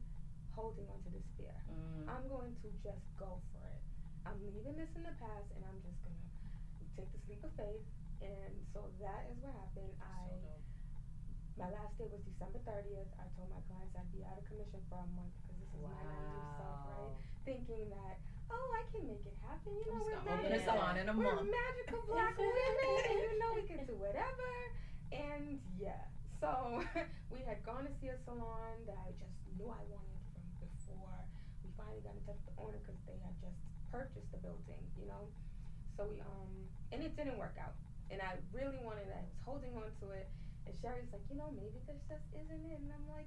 [0.55, 1.55] holding on to this fear.
[1.71, 2.09] Mm.
[2.09, 3.83] I'm going to just go for it.
[4.27, 6.14] I'm leaving this in the past, and I'm just gonna
[6.97, 7.85] take this leap of faith.
[8.23, 9.93] And so that is what happened.
[10.01, 10.27] I
[11.55, 13.07] my last day was December 30th.
[13.15, 15.81] I told my clients I'd be out of commission for a month because this is
[15.87, 17.15] my naive self, right?
[17.47, 18.19] Thinking that,
[18.51, 19.71] oh, I can make it happen.
[19.79, 20.67] You know, we're open a magical.
[20.75, 21.47] salon in a We're month.
[21.47, 24.51] magical black women, and you know we can do whatever.
[25.15, 26.03] And yeah,
[26.43, 26.83] so
[27.35, 31.23] we had gone to see a salon that I just knew I wanted from before.
[31.63, 33.63] We finally got in touch with the owner because they had just
[33.95, 35.31] purchased the building, you know.
[35.95, 36.51] So we um,
[36.95, 37.75] and it didn't work out.
[38.15, 39.19] And I really wanted it.
[39.19, 40.31] I was holding on to it.
[40.71, 42.79] And Sherry's like, you know, maybe this just isn't it.
[42.79, 43.27] And I'm like,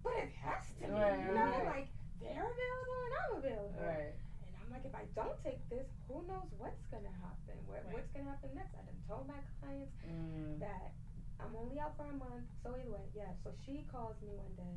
[0.00, 0.88] but it has to be.
[0.88, 1.84] Right, you know, right.
[1.84, 1.88] like
[2.24, 3.82] they're available and I'm available.
[3.84, 4.16] Right.
[4.16, 7.60] And I'm like, if I don't take this, who knows what's gonna happen?
[7.68, 8.00] What, Right.
[8.00, 8.72] What's gonna happen next?
[8.72, 10.56] I done told my clients Mm.
[10.64, 10.96] that
[11.38, 12.48] I'm only out for a month.
[12.64, 13.36] So anyway, yeah.
[13.44, 14.76] So she calls me one day,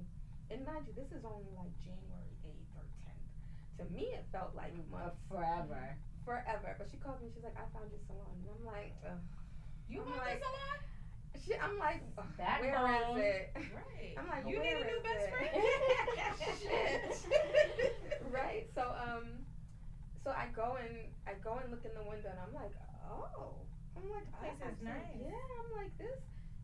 [0.52, 3.26] and mind you, this is only like January 8th or 10th.
[3.80, 5.96] To me, it felt like months, forever.
[6.26, 6.76] Forever.
[6.78, 7.30] But she calls me.
[7.34, 9.18] She's like, I found your salon, and I'm like, Ugh.
[9.90, 10.80] You I'm want like- this a lot?
[11.42, 13.18] she, I'm like, Ugh, where Backbone.
[13.18, 13.46] is it?
[13.74, 14.14] Right.
[14.20, 15.32] I'm like, you need a new best it?
[15.32, 15.52] friend?
[16.62, 17.02] Shit.
[18.32, 18.68] right.
[18.76, 19.42] So um,
[20.24, 22.74] so I go and I go and look in the window, and I'm like,
[23.10, 23.58] oh,
[23.98, 25.18] I'm like, I Place is actually- nice.
[25.18, 26.20] Yeah, I'm like this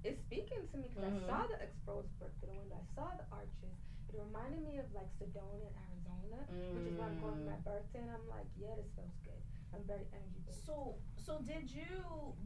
[0.05, 1.25] is speaking to me because Mhm.
[1.25, 2.77] I saw the exposed brick through the window.
[2.79, 3.75] I saw the arches.
[4.07, 6.39] It reminded me of like Sedona in Arizona,
[6.77, 7.67] which is where I'm going for my Mm.
[7.67, 7.99] birthday.
[8.07, 9.26] And I'm like, yeah, this feels good.
[9.77, 10.65] I'm very energy based.
[10.65, 11.93] So, so did you?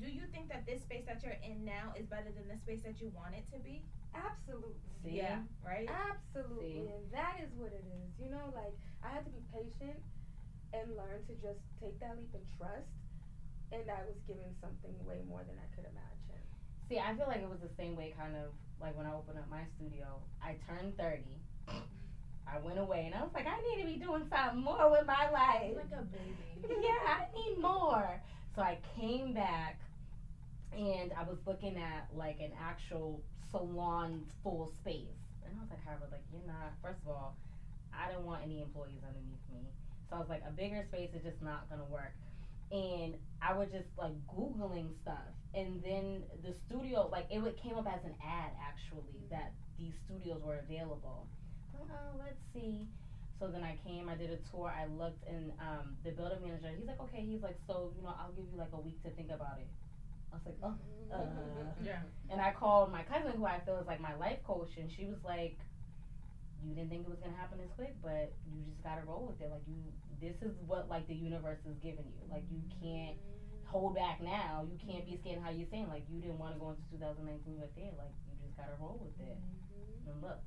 [0.03, 2.83] Do you think that this space that you're in now is better than the space
[2.83, 3.81] that you want it to be?
[4.11, 4.75] Absolutely.
[5.07, 5.23] See?
[5.23, 5.47] Yeah.
[5.63, 5.87] Right.
[5.87, 6.91] Absolutely.
[6.91, 6.91] See?
[6.91, 8.09] And that is what it is.
[8.19, 10.03] You know, like I had to be patient
[10.75, 12.91] and learn to just take that leap and trust.
[13.71, 16.43] And I was given something way more than I could imagine.
[16.91, 18.51] See, I feel like it was the same way, kind of
[18.83, 20.19] like when I opened up my studio.
[20.43, 21.39] I turned thirty.
[22.47, 25.07] I went away and I was like, I need to be doing something more with
[25.07, 25.75] my life.
[25.75, 26.75] Like a baby.
[26.81, 28.21] yeah, I need more.
[28.55, 29.79] So I came back
[30.77, 35.19] and I was looking at like an actual salon full space.
[35.45, 37.35] And I was like, Harvard, like, you're not, first of all,
[37.91, 39.67] I didn't want any employees underneath me.
[40.09, 42.15] So I was like, a bigger space is just not going to work.
[42.71, 45.27] And I was just like Googling stuff.
[45.53, 50.41] And then the studio, like, it came up as an ad actually that these studios
[50.43, 51.27] were available.
[51.81, 52.87] I'm oh, let's see.
[53.39, 56.69] So then I came, I did a tour, I looked, and um, the building manager,
[56.77, 59.09] he's like, okay, he's like, so, you know, I'll give you like a week to
[59.09, 59.65] think about it.
[60.31, 60.75] I was like, oh.
[61.11, 61.25] Uh,
[61.83, 61.99] Yeah.
[62.29, 65.05] and I called my cousin, who I feel is like my life coach, and she
[65.05, 65.57] was like,
[66.63, 69.41] "You didn't think it was gonna happen this quick, but you just gotta roll with
[69.41, 69.49] it.
[69.51, 69.75] Like you,
[70.21, 72.23] this is what like the universe is giving you.
[72.31, 73.17] Like you can't
[73.65, 74.63] hold back now.
[74.71, 75.41] You can't be scared.
[75.43, 77.91] How you're saying like you didn't want to go into 2019 with it.
[77.97, 79.35] Like you just gotta roll with it.
[79.35, 80.09] Mm-hmm.
[80.11, 80.39] And look,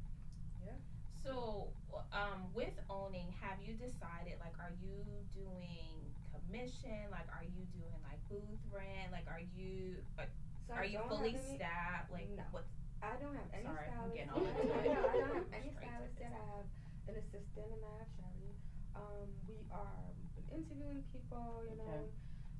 [1.24, 1.68] So,
[2.12, 5.00] um, with owning, have you decided like, are you
[5.32, 5.96] doing
[6.32, 7.08] commission?
[7.10, 9.08] Like, are you doing like booth rent?
[9.10, 10.28] Like, are you like,
[10.68, 12.12] So are I you fully any, staffed?
[12.12, 12.44] Like, No.
[12.52, 12.68] what's
[13.00, 14.16] I don't have any Sorry, I'm stylist.
[14.16, 14.92] getting all No, into it.
[14.92, 16.32] no, I don't have any Straight to yet.
[16.32, 16.68] I have
[17.08, 18.52] an assistant and I have Sherry.
[18.96, 21.88] Um, we are been interviewing people, you know.
[21.88, 22.04] Okay.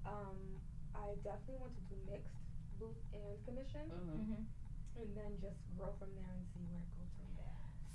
[0.04, 0.36] Um,
[0.92, 2.36] I definitely want to do mixed
[2.80, 4.40] booth and commission mm-hmm.
[5.00, 6.93] and then just grow from there and see where it goes from there.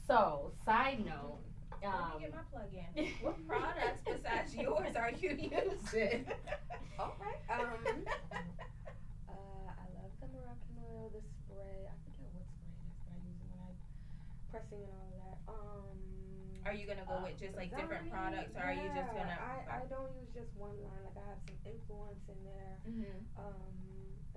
[0.09, 1.37] So side note,
[1.85, 3.13] Let um, me get my plug in.
[3.21, 6.25] What products besides yours are you using?
[6.97, 7.37] All right.
[7.49, 8.05] Um,
[9.29, 11.85] uh, I love the Moroccan oil, the spray.
[11.89, 13.77] I forget what spray it is that I use when I'm
[14.49, 15.37] pressing and all of that.
[15.49, 15.97] Um,
[16.65, 19.37] are you gonna go with just like different products, or are you just gonna?
[19.37, 21.01] I, I don't use just one line.
[21.05, 22.73] Like I have some influence in there.
[22.85, 23.13] Mhm.
[23.37, 23.73] Um,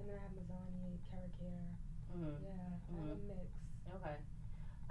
[0.00, 1.68] and then I have Mizani, KeraCare.
[2.12, 2.36] mhm.
[2.44, 3.48] Yeah, I have a mix.
[3.92, 4.16] okay.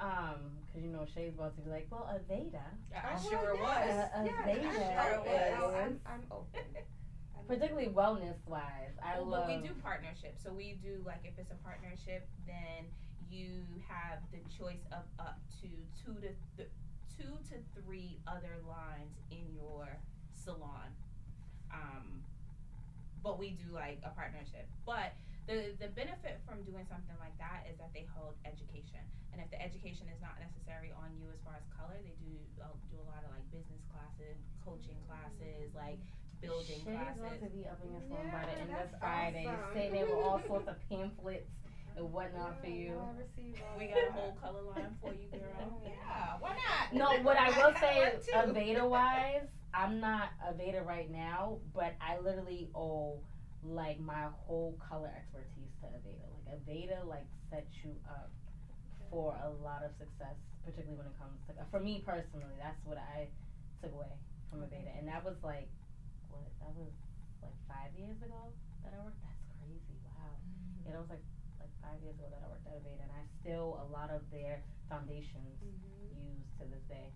[0.02, 2.58] Um, cause you know Shay's about to be like, well, Aveda,
[2.96, 4.10] I Oh, sure yes, was.
[4.16, 5.62] Uh, yes, Veda I'm Sure open.
[5.62, 5.76] was.
[5.78, 6.66] I'm, I'm open.
[7.48, 8.98] Particularly wellness wise.
[9.04, 9.48] I Well, love.
[9.48, 10.42] but we do partnerships.
[10.44, 12.86] So we do like if it's a partnership, then
[13.30, 15.68] you have the choice of up to
[16.04, 16.70] two to th-
[17.18, 19.88] two to three other lines in your
[20.34, 20.90] salon.
[21.74, 22.24] Um,
[23.24, 24.68] but we do like a partnership.
[24.86, 25.14] But
[25.52, 29.04] the the benefit from doing something like that is that they hold education,
[29.36, 32.32] and if the education is not necessary on you as far as color, they do
[32.64, 36.00] uh, do a lot of like business classes, coaching classes, like
[36.40, 37.20] building Shay's classes.
[37.20, 39.76] about to be up in your salon by the Yeah, end of that's Friday, awesome.
[39.76, 41.52] sitting there with all sorts of pamphlets
[42.00, 42.96] and whatnot for you.
[42.96, 45.84] no, I receive all We got a whole color line for you, girl.
[45.84, 45.92] Yeah.
[45.92, 46.86] Yeah, why not?
[46.96, 48.56] No, what I will say One.
[48.56, 53.20] Aveda wise, I'm not Aveda right now, but I literally owe
[53.63, 56.26] like my whole color expertise to Aveda.
[56.34, 58.30] Like Aveda, like sets you up
[59.10, 62.56] for a lot of success, particularly when it comes to for me personally.
[62.58, 63.28] That's what I
[63.82, 64.10] took away
[64.50, 65.67] from Aveda, and that was like
[66.30, 66.91] what that was
[67.41, 68.50] like five years ago
[68.84, 69.19] that I worked.
[69.21, 69.97] That's crazy.
[70.06, 70.34] Wow.
[70.86, 71.24] Yeah, that was like
[71.60, 74.21] like five years ago that I worked at Aveda, and I still a lot of
[74.32, 76.17] their foundations Mhm.
[76.17, 77.12] use to this day.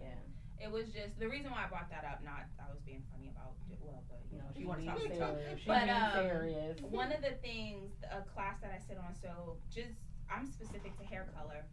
[0.00, 0.16] Yeah.
[0.60, 2.20] It was just the reason why I brought that up.
[2.22, 3.80] Not I was being funny about it.
[3.80, 5.34] Well, but you know, if She you want to talk, talk.
[5.40, 5.58] serious.
[5.60, 6.76] She But, um, serious.
[6.84, 9.96] One of the things, a class that I sit on, so just
[10.28, 11.64] I'm specific to hair color.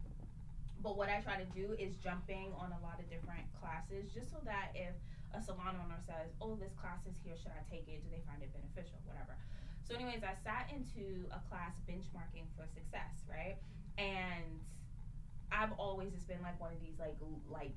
[0.80, 4.30] But what I try to do is jumping on a lot of different classes, just
[4.30, 4.94] so that if
[5.34, 8.00] a salon owner says, "Oh, this class is here, should I take it?
[8.02, 8.96] Do they find it beneficial?
[9.04, 9.36] Whatever."
[9.84, 13.56] So, anyways, I sat into a class benchmarking for success, right?
[13.98, 14.60] And
[15.50, 17.16] I've always just been like one of these like
[17.50, 17.74] like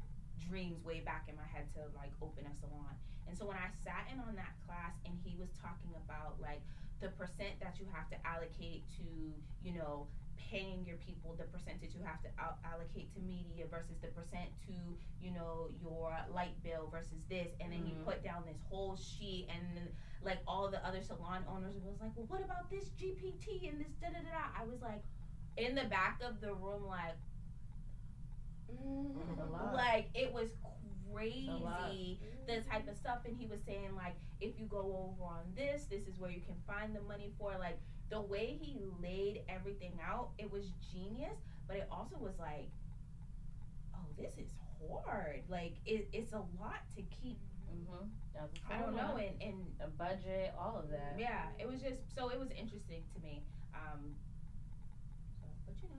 [0.48, 2.96] dreams way back in my head to like open a salon.
[3.28, 6.62] And so when I sat in on that class and he was talking about like
[7.00, 9.06] the percent that you have to allocate to,
[9.64, 13.96] you know, paying your people, the percentage you have to al- allocate to media versus
[14.02, 14.74] the percent to,
[15.22, 17.54] you know, your light bill versus this.
[17.62, 18.04] And then he Mhm.
[18.04, 19.90] put down this whole sheet and
[20.22, 23.94] like all the other salon owners was like, well, what about this GPT and this
[24.02, 24.46] da da da da?
[24.62, 25.02] I was like,
[25.58, 27.16] in the back of the room, like,
[28.80, 30.50] A like it was
[31.14, 35.44] crazy the type of stuff and he was saying like if you go over on
[35.56, 37.78] this this is where you can find the money for like
[38.12, 41.40] the way he laid everything out, it was genius.
[41.68, 42.70] But it also was like,
[43.96, 44.52] oh, this is
[45.06, 45.42] hard.
[45.50, 47.40] Like it, it's a lot to keep.
[47.72, 48.06] Mm-hmm.
[48.70, 51.16] I don't know, and and a budget, all of that.
[51.18, 53.44] Yeah, it was just so it was interesting to me.
[53.74, 54.16] Um,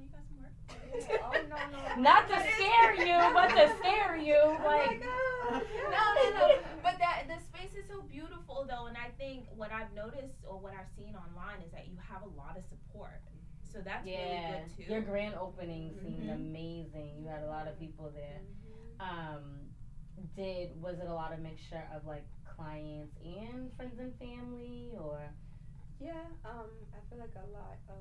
[0.02, 0.54] you got some work.
[1.26, 2.02] oh no no.
[2.02, 4.36] Not to scare you, but to scare you.
[4.42, 5.60] Oh Like no,
[5.90, 6.04] no,
[6.38, 6.58] no.
[6.82, 10.58] But that the space is so beautiful though, and I think what I've noticed or
[10.58, 13.20] what I've seen online is that you have a lot of support.
[13.72, 14.92] So that's yeah, really good too.
[14.92, 16.34] your grand opening seemed Mhm.
[16.34, 17.22] amazing.
[17.22, 18.40] You had a lot of people there.
[19.00, 19.70] Um,
[20.36, 25.18] did was it a lot of mixture of like clients and friends and family, or
[25.98, 27.96] Yeah, um, I feel like a lot of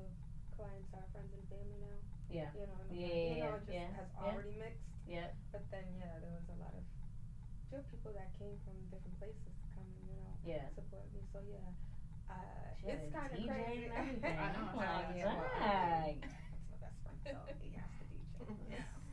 [0.62, 1.98] clients are friends and family now.
[2.30, 2.54] Yeah.
[2.54, 3.02] You know, mean?
[3.02, 4.22] Yeah, you yeah, know, it just yeah, has yeah.
[4.30, 4.86] already mixed.
[5.10, 6.82] yeah, But then yeah, there was a lot of
[7.66, 10.70] still people that came from different places to come and you know yeah.
[10.78, 11.20] support me.
[11.34, 11.66] So yeah,
[12.30, 13.90] uh, it's a kind of crazy.
[13.90, 14.38] and everything.
[14.38, 15.50] I know, like, yeah, well.
[16.22, 18.22] That's my best friend, so he has to DJ.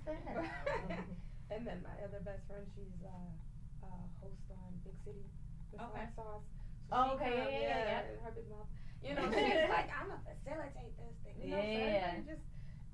[0.06, 0.38] Dang.
[1.52, 5.26] and then my other best friend, she's uh, uh, host on Big City
[5.74, 6.06] with Okay.
[6.06, 6.46] hot sauce.
[6.90, 8.22] So Oh, okay, yeah, yeah, yeah.
[8.26, 8.66] her big mouth.
[9.06, 11.29] You know, she's like, I'm gonna facilitate this thing.
[11.42, 12.14] You know, so Yeah.
[12.14, 12.46] everybody just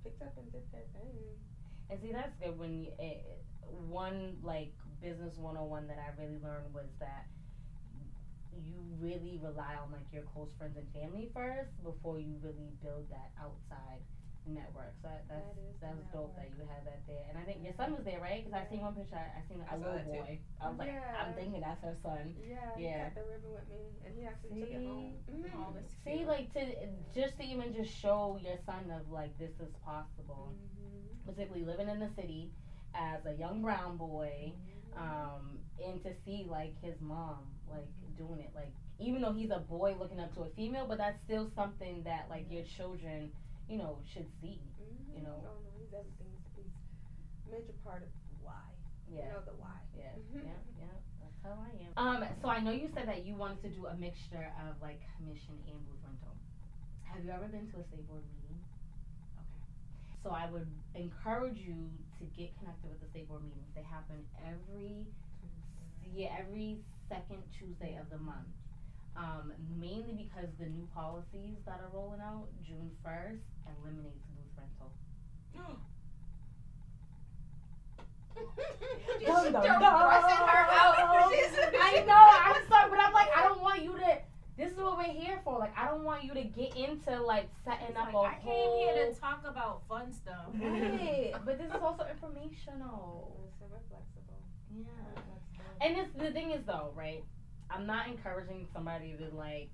[0.04, 1.18] picked up and did their thing.
[1.90, 3.26] And see, that's good when you, it,
[3.90, 7.26] one like business 101 that I really learned was that
[8.64, 13.10] you really rely on like your close friends and family first before you really build
[13.10, 14.00] that outside
[14.48, 14.94] network.
[15.02, 17.26] So that, that's That is the that's dope that you had that there.
[17.30, 18.44] And I think your son was there, right?
[18.44, 19.16] Because I seen one picture.
[19.18, 20.12] I, I seen a little that too.
[20.22, 20.40] boy.
[20.62, 22.34] I was like, I'm thinking that's her son.
[22.42, 23.10] Yeah, he Yeah.
[23.10, 24.88] cut the ribbon with me, and he actually took it See?
[24.88, 25.14] home.
[25.56, 26.28] Oh, that's See, cute.
[26.28, 26.62] like to
[27.14, 30.52] just to even just show your son of like this is possible.
[30.54, 31.26] Mhm.
[31.26, 32.52] Particularly living in the city
[32.94, 34.54] as a young brown boy.
[34.54, 34.98] Mhm.
[35.02, 39.60] um, and to see like his mom like doing it like even though he's a
[39.60, 43.30] boy looking up to a female but that's still something that like your children
[43.68, 45.16] you know should see Mhm.
[45.16, 45.38] you know.
[45.46, 46.28] Oh no, he's everything.
[46.56, 46.66] He's
[47.48, 48.10] a major part of
[48.42, 48.62] why.
[49.08, 49.78] You yeah know the why.
[49.96, 50.42] yeah yeah
[50.80, 50.86] yeah
[51.22, 53.86] that's how i am um so i know you said that you wanted to do
[53.86, 56.34] a mixture of like commission and booth rental
[57.04, 58.58] have you ever been to a state board meeting
[59.38, 59.62] okay
[60.24, 61.86] so i would encourage you
[62.18, 65.06] to get connected with the state board meetings they happen every
[66.14, 66.78] Yeah, every
[67.10, 68.48] second Tuesday of the month.
[69.18, 74.92] Um, mainly because the new policies that are rolling out June first eliminates booth rental.
[79.20, 81.32] She's Dun, dun, throwing- her out.
[81.32, 84.18] She's- I know, I'm sorry, but I'm like, I don't want you to.
[84.58, 85.60] This is what we're here for.
[85.60, 88.34] Like, I don't want you to get into like setting It's up like, a I
[88.42, 88.78] whole.
[88.88, 90.48] came here to talk about fun stuff.
[90.54, 93.36] Right, but this is also informational.
[93.44, 94.40] Listen, we're flexible.
[94.74, 94.86] Yeah.
[95.82, 97.24] And it's the thing is though, right?
[97.70, 99.72] I'm not encouraging somebody to like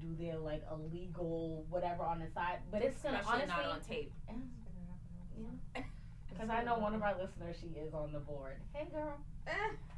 [0.00, 3.80] do their like illegal whatever on the side, but it's gonna Especially honestly not on
[3.80, 4.12] tape.
[4.16, 4.40] It's gonna
[4.88, 5.84] happen all the Yeah.
[6.28, 8.56] because I know one of our listeners, she is on the board.
[8.72, 9.18] Hey girl.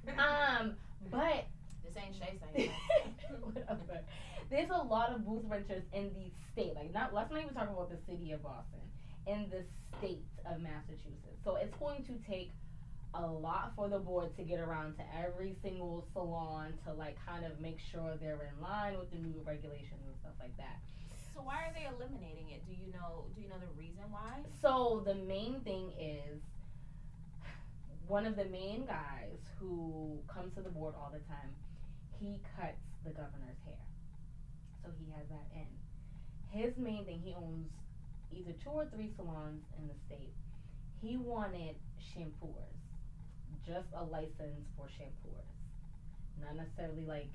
[0.06, 0.76] Um,
[1.10, 1.46] but
[1.84, 2.70] This ain't Shay saying
[3.42, 4.00] whatever.
[4.50, 6.74] There's a lot of booth renters in the state.
[6.76, 8.80] Like not let's not even talk about the city of Boston.
[9.26, 9.64] In the
[9.98, 11.42] state of Massachusetts.
[11.44, 12.52] So it's going to take
[13.14, 17.44] a lot for the board to get around to every single salon to like kind
[17.44, 20.78] of make sure they're in line with the new regulations and stuff like that.
[21.34, 22.66] So why are they eliminating it?
[22.66, 23.24] Do you know?
[23.34, 24.40] Do you know the reason why?
[24.62, 26.40] So the main thing is
[28.06, 31.50] one of the main guys who comes to the board all the time,
[32.20, 33.84] he cuts the governor's hair.
[34.82, 35.66] So he has that in.
[36.58, 37.68] His main thing, he owns
[38.32, 40.32] either two or three salons in the state.
[41.02, 42.85] He wanted shampooers.
[43.66, 45.50] Just a license for shampooers.
[46.40, 47.28] Not necessarily like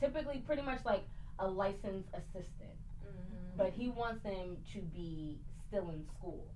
[0.00, 1.04] typically pretty much like
[1.38, 3.56] a licensed assistant Mhm.
[3.56, 6.46] but he wants them to be still in school.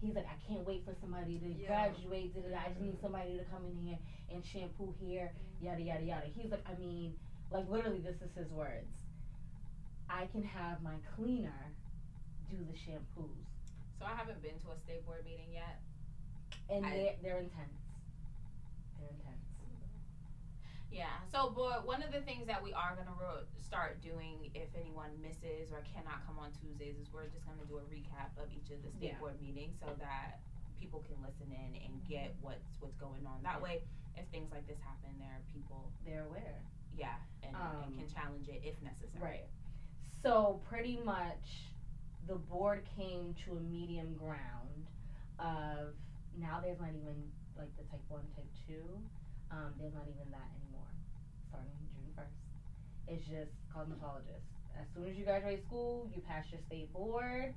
[0.00, 1.66] He's like, I can't wait for somebody to Yeah.
[1.66, 2.32] graduate.
[2.34, 2.58] Da, da, da.
[2.66, 3.98] I just need somebody to come in here
[4.30, 6.26] and shampoo here, yada yada yada.
[6.26, 7.18] He's like, I mean,
[7.50, 8.92] like literally, this is his words.
[10.08, 11.72] I can have my cleaner
[12.50, 13.44] do the shampoos,
[13.98, 15.80] So I haven't been to a state board meeting yet.
[16.70, 17.80] and I- they're they're intense.
[18.98, 19.44] They're intense.
[20.90, 21.12] Yeah.
[21.32, 25.10] So, but one of the things that we are gonna ro- start doing, if anyone
[25.20, 28.70] misses or cannot come on Tuesdays, is we're just gonna do a recap of each
[28.72, 29.18] of the state Yeah.
[29.18, 30.40] board meetings so that
[30.80, 33.42] people can listen in and get what's what's going on.
[33.42, 33.82] That way,
[34.16, 36.62] if things like this happen, there are people, They're aware.
[36.96, 39.22] yeah, and, and Um, can challenge it if necessary.
[39.44, 39.48] Right.
[40.22, 41.68] So pretty much
[42.26, 44.86] the board came to a medium ground
[45.38, 45.94] of
[46.36, 48.84] now there's not even like the type one, type two.
[49.50, 50.67] Um, there's not even that anymore.
[53.08, 54.52] Starting It's just cosmetologists.
[54.76, 57.54] as soon as you graduate school, you pass your state board,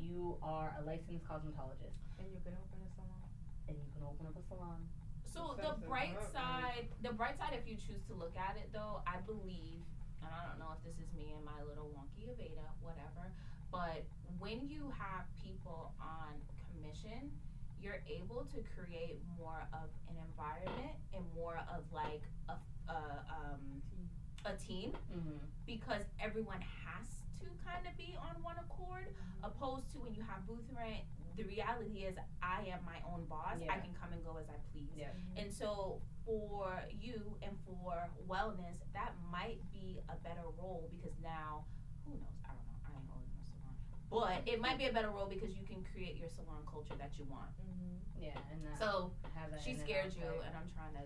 [0.00, 1.96] you are a licensed cosmetologist.
[2.18, 3.28] And you can open a salon.
[3.68, 4.80] And you can open up a salon.
[5.28, 9.02] So the bright side, the bright side, if you choose to look at it, though,
[9.06, 9.82] I believe,
[10.22, 13.34] and I don't know if this is me and my little wonky Aveda, whatever,
[13.72, 14.06] but
[14.38, 16.38] when you have people on
[16.70, 17.34] commission,
[17.82, 22.56] you're able to create more of an environment and more of like a,
[22.88, 22.96] a
[23.28, 23.82] um
[24.44, 25.38] a team Mm-hmm.
[25.66, 27.08] because everyone has
[27.40, 29.08] to kind of be on one accord
[29.42, 31.04] opposed to when you have booth rent
[31.36, 33.56] the reality is i am my own boss.
[33.58, 34.90] I can come and go as i please.
[34.96, 35.10] Yeah.
[35.36, 37.94] and so for you and for
[38.28, 41.64] wellness that might be a better role because now
[42.06, 42.38] who knows?
[42.44, 42.78] I don't know.
[42.86, 43.74] I ain't always in a salon.
[44.12, 47.16] But it might be a better role because you can create your salon culture that
[47.18, 47.50] you want.
[47.58, 47.96] Mm-hmm.
[48.22, 51.04] Yeah, and that, so have that she scared you and i'm trying to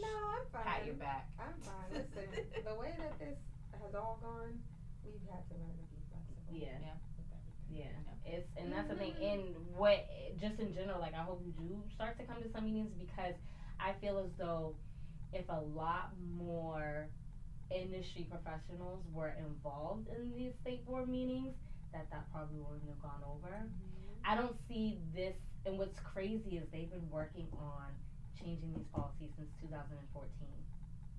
[0.00, 0.64] No, I'm fine.
[0.64, 1.90] pat your back I'm fine.
[1.92, 2.28] Listen,
[2.64, 3.38] the way that this
[3.82, 4.58] has all gone,
[5.04, 6.52] we've had to learn to be flexible.
[6.52, 6.78] Yeah.
[6.80, 6.96] Yeah.
[7.68, 7.84] Yeah,
[8.24, 9.12] it's and that's the thing.
[9.20, 9.42] And
[9.76, 10.06] what
[10.40, 13.34] just in general, like I hope you do start to come to some meetings because
[13.80, 14.76] I feel as though
[15.32, 17.08] if a lot more
[17.70, 21.54] industry professionals were involved in these state board meetings,
[21.92, 23.48] that that probably wouldn't have gone over.
[23.48, 24.24] Mm-hmm.
[24.24, 25.34] I don't see this.
[25.64, 27.90] And what's crazy is they've been working on
[28.42, 29.96] changing these policies since 2014,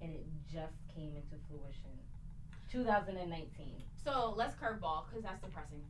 [0.02, 1.92] and it just came into fruition
[2.72, 3.84] 2019.
[4.04, 5.82] so let's curveball because that's depressing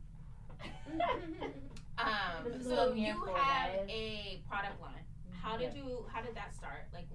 [1.98, 3.90] Um, so what I'm here you for, have guys.
[3.90, 5.02] a product line.
[5.42, 6.06] How did you?
[6.14, 6.86] How did that start?
[6.94, 7.10] Like,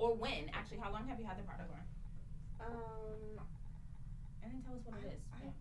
[0.00, 0.48] or when?
[0.56, 1.84] Actually, how long have you had the product line?
[2.64, 3.44] Um,
[4.40, 5.20] And then tell us what it is.
[5.36, 5.52] I-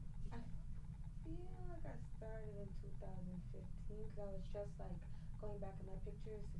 [1.27, 2.69] feel like I started in
[3.03, 3.59] 2015
[3.91, 4.95] because I was just like
[5.43, 6.56] going back in my pictures to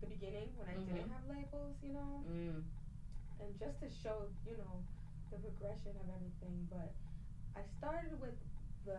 [0.00, 2.64] the beginning when I didn't have labels, you know, Mm.
[3.40, 4.82] and just to show, you know,
[5.30, 6.66] the progression of everything.
[6.70, 6.92] But
[7.56, 8.36] I started with
[8.84, 8.98] the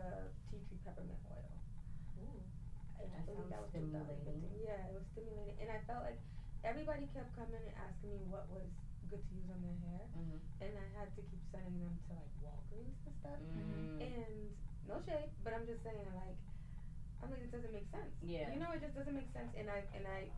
[0.49, 1.49] tea tree peppermint oil.
[3.01, 4.21] And I That believe that was sounds 2015.
[4.21, 4.61] stimulating.
[4.61, 6.19] Yeah, it was stimulating, and I felt like
[6.63, 8.69] everybody kept coming and asking me what was
[9.09, 10.37] good to use on their hair, Mhm.
[10.61, 13.39] and I had to keep sending them to like Walgreens and stuff.
[13.41, 13.99] Mm.
[14.05, 14.55] And
[14.87, 16.37] no shade, but I'm just saying like
[17.24, 18.11] I'm like it doesn't make sense.
[18.26, 18.49] Yeah.
[18.51, 20.30] You know, it just doesn't make sense and I and I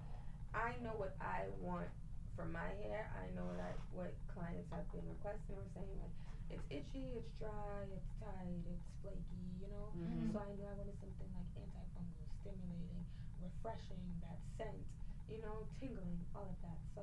[0.53, 1.89] I know what I want
[2.35, 3.09] for my hair.
[3.17, 6.13] I know what I what clients have been requesting or saying like
[6.51, 9.89] it's itchy, it's dry, it's tight, it's flaky, you know?
[9.97, 10.29] Mhm.
[10.35, 13.01] So I knew I wanted something like antifungal, stimulating,
[13.41, 14.83] refreshing, that scent,
[15.31, 16.77] you know, tingling, all of that.
[16.93, 17.01] So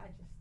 [0.00, 0.34] I just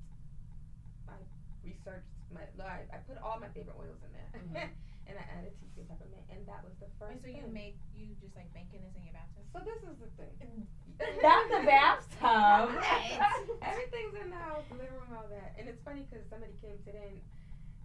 [1.09, 1.17] I
[1.63, 4.31] researched my I, I put all my favorite oils in there.
[4.41, 4.69] Mhm.
[5.07, 7.53] and I added tea tree peppermint and that was the first Wait, so you thing.
[7.53, 9.45] make you just like making this in your bathtub?
[9.53, 10.65] So this is the thing.
[11.25, 12.71] Not the bathtub.
[13.71, 15.55] Everything's in the house, living room, all that.
[15.59, 17.19] And it's funny because somebody came today and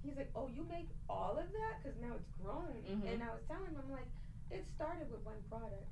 [0.03, 1.73] he's like, "Oh, you make all of that?
[1.83, 3.05] Because now it's grown." Mhm.
[3.11, 4.09] And I was telling him, I'm like,
[4.51, 5.87] "It started with one product,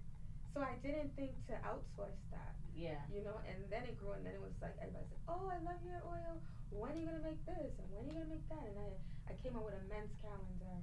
[0.54, 3.02] so I didn't think to outsource that, Yeah.
[3.12, 5.58] you know." And then it grew, and then it was like everybody's like, "Oh, I
[5.66, 6.40] love your oil.
[6.70, 7.72] When are you gonna make this?
[7.78, 8.88] And when are you gonna make that?" And I
[9.30, 10.76] I came up with a men's calendar,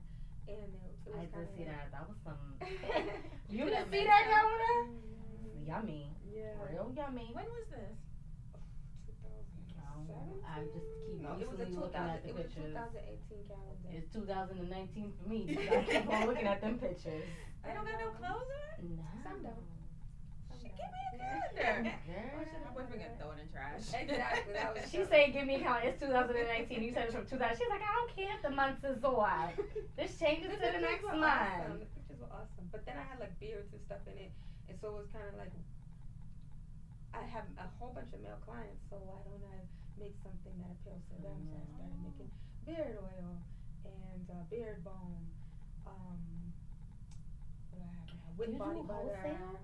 [0.47, 1.91] and it, it was I kind did see that.
[1.91, 2.37] That was some.
[3.49, 4.29] you You didn't didn't see make that that.
[4.29, 4.89] calendar?
[5.65, 6.11] Yummy.
[6.33, 6.51] Yeah.
[6.69, 7.29] Real yummy.
[7.33, 7.95] When was this?
[10.47, 12.63] I just keep No, it was a looking at the it was a pictures.
[12.63, 13.89] 2018 calendar.
[13.91, 15.57] It's 2019 for me.
[15.71, 17.23] I keep on looking at them pictures.
[17.63, 18.95] I don't got no clothes on.
[18.95, 19.03] No.
[19.23, 19.74] Some don't.
[20.75, 21.63] Some Shit, give me a Yeah.
[21.63, 21.99] calendar.
[22.05, 22.63] Girl.
[22.65, 23.85] My boyfriend gonna throw it in trash.
[23.95, 24.53] Exactly.
[24.53, 25.87] That was She said, "Give me a calendar.
[25.89, 26.83] It's 2019.
[26.83, 27.55] You said it's from 2000.
[27.57, 29.55] She's like, "I don't care if the month is off.
[29.95, 31.79] This changes to the pictures next month." Awesome.
[31.79, 32.67] The pictures were awesome.
[32.71, 34.31] But then I had like beards and stuff in it,
[34.67, 35.53] and so it was kind of like
[37.15, 39.63] I have a whole bunch of male clients, so why don't I
[39.95, 41.47] make something that appeals to them?
[41.47, 42.27] So I started making
[42.67, 43.39] beard oil
[43.87, 45.23] and uh, beard balm.
[45.87, 46.19] Um,
[47.71, 48.27] what do I have now?
[48.35, 49.15] With Do you body do butter.
[49.23, 49.63] wholesale?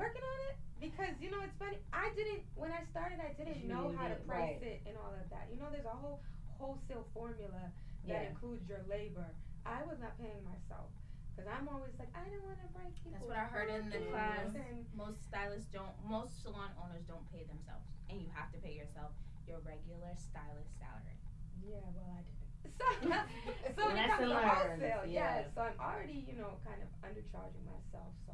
[0.00, 1.76] Working on it because you know it's funny.
[1.92, 3.20] I didn't when I started.
[3.20, 4.80] I didn't You know how to price right.
[4.80, 5.52] it and all of that.
[5.52, 6.24] You know, there's a whole
[6.56, 7.68] wholesale formula
[8.08, 8.30] that Yeah.
[8.32, 9.28] includes your labor.
[9.68, 10.88] I was not paying myself
[11.36, 13.28] because I'm always like I don't want to break people.
[13.28, 14.48] That's what I heard in the class.
[14.56, 15.92] And Most stylists don't.
[16.08, 19.12] Most salon owners don't pay themselves, and you have to pay yourself
[19.44, 21.20] your regular stylist salary.
[21.60, 22.40] yeah, well I didn't.
[22.80, 22.86] So,
[23.76, 25.44] so when it Lesson comes to wholesale, yeah.
[25.44, 25.52] yeah.
[25.52, 28.12] So I'm already you know kind of undercharging myself.
[28.24, 28.32] So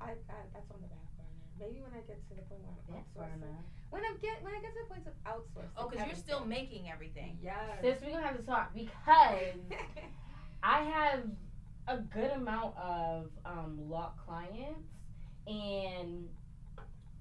[0.00, 1.44] I, I that's on the back burner.
[1.58, 3.54] Maybe when I get to the point where I'm Back outsourcing.
[3.90, 5.76] When I'm get when I get to the point of outsourcing.
[5.76, 7.38] Oh, because you're still making everything.
[7.42, 7.80] Yes.
[7.82, 9.60] Sis, we're gonna have to talk because
[10.62, 11.20] I have
[11.88, 14.88] a good amount of um, lock clients,
[15.46, 16.28] and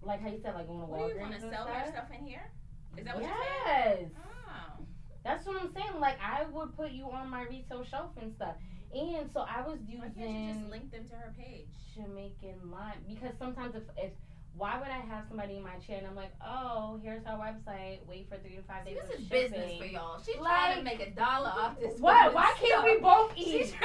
[0.02, 1.66] like how you said, like going to What do you want Walgreens to and sell
[1.66, 1.84] stuff.
[1.84, 2.52] their stuff in here?
[2.98, 3.34] Is that what you're
[3.66, 4.12] saying?
[4.12, 4.84] yes, Oh.
[5.24, 6.00] that's what I'm saying.
[6.00, 8.56] Like I would put you on my retail shelf and stuff.
[8.94, 10.00] And so I was using.
[10.02, 11.68] Why can't you just link them to her page?
[11.96, 14.12] Jamaican lime because sometimes if if
[14.56, 18.00] why would I have somebody in my chair and I'm like, oh, here's our website.
[18.08, 19.04] Wait for three to five See, days.
[19.08, 19.52] this is shipping.
[19.52, 20.20] business for y'all.
[20.26, 22.00] She's Like- trying to make a dollar off this.
[22.00, 22.34] What?
[22.34, 22.84] Why can't stuff.
[22.84, 23.76] we both eat?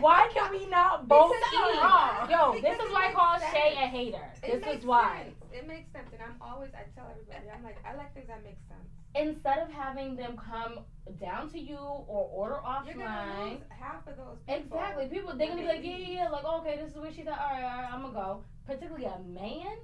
[0.00, 1.80] Why can we not both eat?
[1.80, 2.28] Wrong.
[2.30, 3.52] Yo, this is why I call sense.
[3.52, 4.26] Shay a hater.
[4.42, 5.24] It This is why.
[5.24, 5.36] sense.
[5.52, 8.42] It makes sense, and I'm always I tell everybody I'm like I like things that
[8.44, 8.91] make sense.
[9.14, 10.80] Instead of having them come
[11.20, 13.50] down to you or order You're gonna offline.
[13.52, 14.62] lose half of those people.
[14.78, 15.06] Exactly.
[15.08, 16.28] People they're gonna be like, yeah, yeah, yeah.
[16.30, 17.38] Like, okay, this is where she's at.
[17.38, 18.44] All right, all right, I'm gonna go.
[18.66, 19.76] Particularly a man.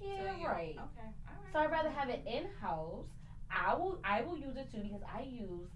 [0.00, 0.74] Yeah, So right.
[0.74, 1.08] Okay.
[1.28, 1.52] All right.
[1.52, 3.06] So I'd rather have it in house.
[3.50, 5.68] I will I will use it too because I use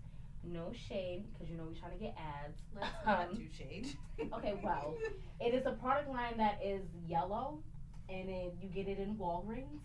[0.43, 2.59] no shade because you know we're trying to get ads.
[2.75, 3.87] Let's not Um, do shade.
[4.35, 4.97] okay, well,
[5.41, 7.63] It is a product line that is yellow,
[8.09, 9.83] and then you get it in Walgreens.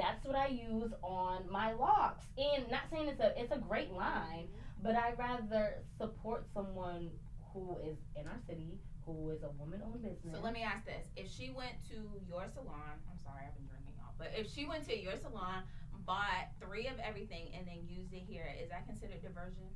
[0.00, 2.24] That's what I use on my locks.
[2.38, 4.48] And not saying it's a it's a great line,
[4.82, 7.10] but I rather support someone
[7.52, 10.32] who is in our city, who is a woman-owned business.
[10.32, 13.68] So let me ask this: If she went to your salon, I'm sorry, I've been
[13.68, 15.68] drinking y'all, but if she went to your salon,
[16.06, 19.68] bought three of everything, and then used it here, is that considered diversion?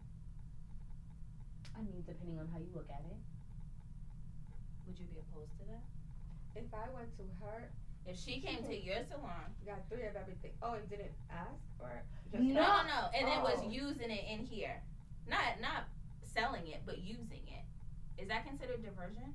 [1.76, 3.20] I mean, depending on how you look at it.
[4.86, 5.84] Would you be opposed to that?
[6.56, 7.68] If I went to her,
[8.06, 10.52] If she came to your salon, got three of everything.
[10.62, 13.70] Oh, and didn't ask or just no, no, no, and then was Oh.
[13.70, 14.82] using it in here,
[15.26, 15.84] not not
[16.22, 17.64] selling it, but using it,
[18.20, 19.34] is that considered diversion?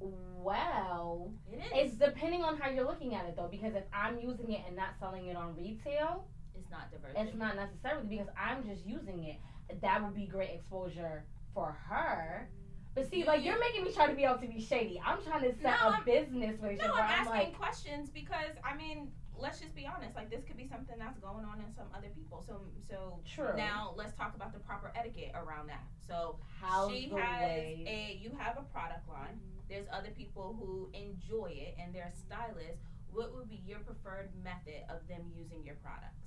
[0.00, 1.72] Well, It is.
[1.74, 4.74] it's depending on how you're looking at it though, because if I'm using it and
[4.76, 7.26] not selling it on retail, It's not diversion.
[7.26, 9.36] it's not necessarily because I'm just using it.
[9.82, 11.24] That would be great exposure
[11.54, 12.48] for her.
[12.94, 15.00] But see, like you- you're making me try to be able to be shady.
[15.04, 17.56] I'm trying to set No, a I'm- business relationship No, where I'm I'm asking like,
[17.58, 20.16] questions because I mean, let's just be honest.
[20.16, 22.42] Like this could be something that's going on in some other people.
[22.46, 23.56] So, so true.
[23.56, 25.84] now let's talk about the proper etiquette around that.
[26.06, 27.84] So how's she the has way?
[27.86, 29.36] a, you have a product line.
[29.38, 29.60] Mm-hmm.
[29.68, 32.84] There's other people who enjoy it and they're stylists.
[33.12, 36.26] What would be your preferred method of them using your products?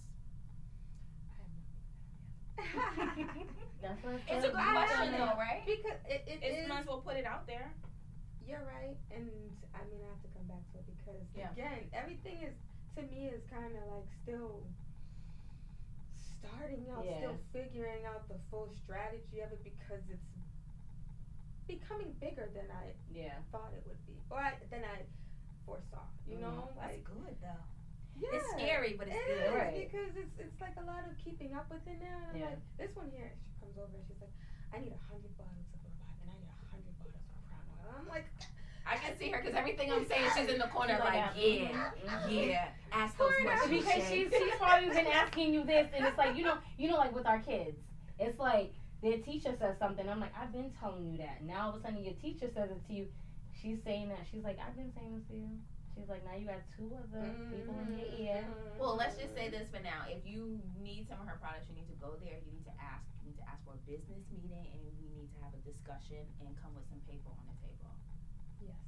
[3.81, 5.63] That's what It's a good question though, right?
[5.65, 7.73] because it, it It's is- might as well put it out there.
[8.45, 9.31] You're right, and
[9.73, 11.51] I mean I have to come back to it because Yeah.
[11.55, 12.53] again, everything is
[12.95, 14.61] to me is kind of like still
[16.19, 17.17] starting out, Yeah.
[17.17, 20.27] still figuring out the full strategy of it because it's
[21.67, 23.39] becoming bigger than I yeah.
[23.51, 25.03] thought it would be, or I, than I
[25.65, 26.03] foresaw.
[26.27, 26.43] You mm-hmm.
[26.43, 27.63] know, like good though.
[28.19, 29.47] Yeah, It's scary, but it's It good.
[29.49, 29.89] is, Right.
[29.89, 32.17] because it's it's like a lot of keeping up with it now.
[32.29, 32.45] And I'm Yeah.
[32.57, 34.33] like, this one here, she comes over and she's like,
[34.73, 37.65] I need a hundred bottles of revive and I need a hundred bottles of crown
[37.73, 37.89] oil.
[37.89, 38.25] And I'm like,
[38.85, 41.89] I can see her because everything I'm saying, she's in the corner like, like, yeah,
[42.29, 42.67] yeah.
[42.91, 43.65] Ask those Pour it out.
[43.65, 43.85] questions.
[43.85, 46.97] because she's she's probably been asking you this, and it's like you know you know
[46.97, 47.77] like with our kids,
[48.19, 50.07] it's like their teacher says something.
[50.07, 51.41] I'm like I've been telling you that.
[51.43, 53.07] Now all of a sudden your teacher says it to you.
[53.53, 54.19] She's saying that.
[54.29, 55.47] She's like I've been saying this to you.
[55.93, 57.21] She's like now you got two other
[57.53, 58.41] people in your ear.
[58.41, 58.81] Mm-hmm.
[58.81, 60.09] Well, let's just say this for now.
[60.09, 62.41] If you need some of her products, you need to go there.
[62.41, 63.05] You need to ask.
[63.21, 66.25] You need to ask for a business meeting, and we need to have a discussion
[66.41, 67.93] and come with some paper on the table.
[68.65, 68.81] yes.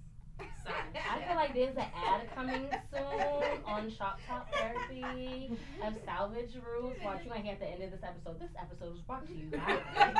[0.65, 0.91] Sign.
[1.13, 5.53] I feel like there's an ad coming soon on Shop Top Therapy
[5.85, 6.97] of Salvage Rules.
[7.05, 8.41] Watch you gonna hear at the end of this episode.
[8.41, 9.77] This episode was brought to you by.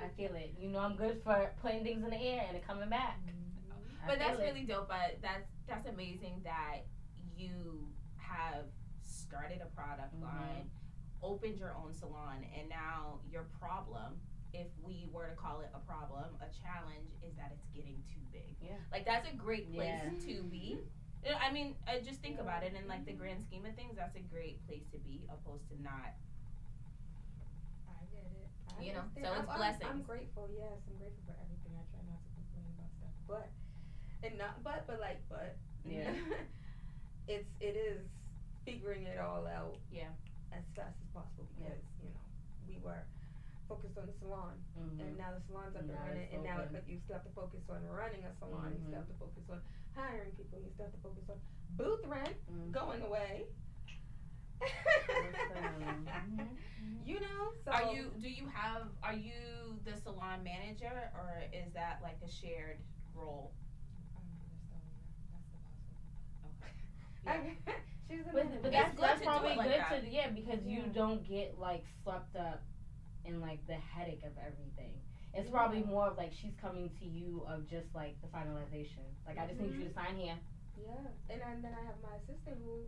[0.00, 0.54] I feel it.
[0.60, 3.18] You know I'm good for putting things in the air and it coming back.
[3.24, 3.40] Mm-hmm.
[4.02, 4.42] I but that's it.
[4.42, 4.88] really dope.
[4.88, 6.84] But that's that's amazing that
[7.36, 7.86] you
[8.16, 8.66] have
[9.02, 10.22] started a product Mhm.
[10.22, 10.70] line,
[11.22, 14.20] opened your own salon, and now your problem,
[14.52, 18.20] if we were to call it a problem, a challenge, is that it's getting too
[18.32, 18.56] big.
[18.60, 18.78] Yeah.
[18.90, 20.34] Like that's a great place Yeah.
[20.34, 20.80] to be.
[21.38, 23.94] I mean, I just think about it in like the grand scheme of things.
[23.96, 26.14] That's a great place to be, opposed to not.
[27.88, 28.48] I get it.
[28.78, 29.26] I You know, understand.
[29.26, 29.84] so it's I'm, I'm- blessings.
[29.90, 30.48] I'm, grateful.
[30.50, 31.76] Yes, I'm grateful for everything.
[31.76, 33.50] I try not to complain about stuff, but
[34.22, 36.12] and not but but like but Yeah.
[37.28, 38.04] it's it is
[38.64, 39.76] figuring it all out.
[39.90, 40.12] Yeah.
[40.52, 41.68] As fast as possible Yeah.
[41.70, 42.24] because you know
[42.68, 43.02] we were
[43.68, 45.00] focused on the salon Mhm.
[45.00, 47.62] and now the salon's up and running and now but you still have to focus
[47.70, 48.72] on running a salon.
[48.74, 48.86] You Mhm.
[48.88, 49.60] still have to focus on
[49.94, 50.58] hiring people.
[50.58, 51.38] You still have to focus on
[51.78, 52.72] booth rent Mhm.
[52.72, 53.46] going away.
[55.50, 56.56] Mhm.
[57.04, 58.10] you know, so Are you?
[58.20, 58.88] Do you have?
[59.02, 62.78] Are you the salon manager, or is that like a shared
[63.14, 63.52] role?
[67.26, 67.56] I,
[68.08, 70.04] she's a But, but that's that's probably it like good that.
[70.04, 72.62] to yeah because you don't get like swept up
[73.24, 74.94] in like the headache of everything.
[75.34, 75.52] It's Yeah.
[75.52, 79.04] probably more of like she's coming to you of just like the finalization.
[79.26, 80.38] Like I just need you to sign here.
[80.80, 80.96] Yeah,
[81.28, 82.82] and, and then I have my assistant who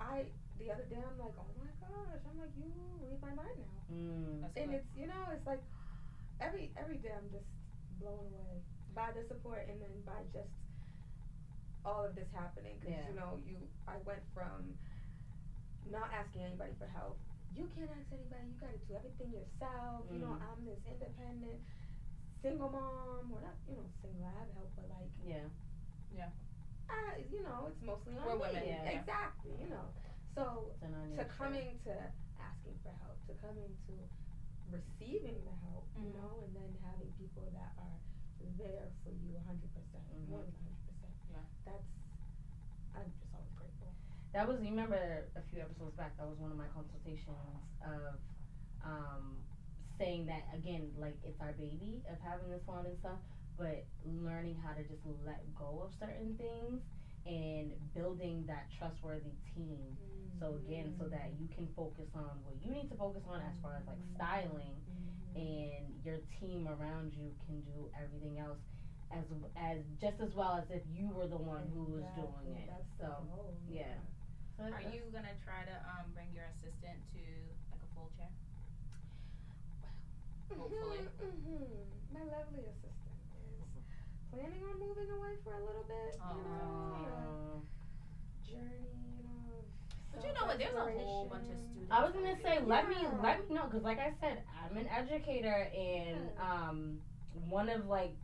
[0.00, 0.24] I
[0.58, 2.70] the other day I'm like, oh my gosh, I'm like, you
[3.04, 3.78] read my mind now.
[3.92, 4.48] Mm.
[4.56, 5.60] and it's you know, it's like
[6.40, 7.48] every every day I'm just
[8.00, 8.62] blown away
[8.94, 10.48] by the support and then by just
[11.86, 13.08] all of this happening because Yeah.
[13.08, 13.56] you know you
[13.86, 14.74] I went from
[15.86, 17.16] not asking anybody for help.
[17.54, 18.50] You can't ask anybody.
[18.50, 20.02] You got to do everything yourself.
[20.10, 20.42] You know, Mm.
[20.50, 21.62] I'm this independent
[22.42, 23.30] single mom.
[23.30, 24.26] Well, not you know single.
[24.26, 25.46] I have help, but like Yeah.
[26.12, 26.30] Yeah.
[26.90, 28.40] Uh, you know, it's mostly on We're me.
[28.50, 28.98] women, yeah.
[28.98, 29.54] Exactly.
[29.62, 29.86] You know,
[30.34, 31.34] so It's an onion to shell.
[31.38, 31.92] coming to
[32.38, 33.94] asking for help, to coming to
[34.70, 36.14] receiving the help, you Mhm.
[36.18, 37.98] know, and then having people that are
[38.58, 40.28] there for you 100%, percent Mhm.
[40.28, 41.14] more than 100%.
[41.30, 41.42] Yeah.
[41.64, 41.84] That's,
[42.94, 43.92] I'm just always grateful.
[44.36, 45.00] That was you remember
[45.32, 46.12] a few episodes back.
[46.20, 47.40] That was one of my consultations
[47.80, 48.20] of
[48.84, 49.40] um,
[49.96, 53.16] saying that again, like it's our baby of having this one and stuff,
[53.56, 56.84] but learning how to just let go of certain things
[57.24, 59.96] and building that trustworthy team.
[60.36, 63.56] So again, so that you can focus on what you need to focus on as
[63.64, 64.76] far as like styling,
[65.36, 65.40] Mm-hmm.
[65.40, 68.60] and your team around you can do everything else
[69.12, 69.24] as
[69.56, 72.68] as just as well as if you were the one who was doing it.
[72.68, 73.24] That's So
[73.68, 73.96] yeah.
[74.56, 77.20] So Are you gonna try to um bring your assistant to
[77.68, 78.32] like a full chair?
[80.48, 81.04] Hopefully.
[81.20, 83.60] hmm My lovely assistant is
[84.32, 86.16] planning on moving away for a little bit.
[86.16, 87.60] You know, Aw.
[88.48, 89.68] journey, you know.
[90.08, 90.56] But you know what?
[90.56, 91.92] There's a whole bunch of students.
[91.92, 94.88] I was gonna say, let me let me know, cause like I said, I'm an
[94.88, 96.96] educator, and um,
[97.52, 98.16] one of like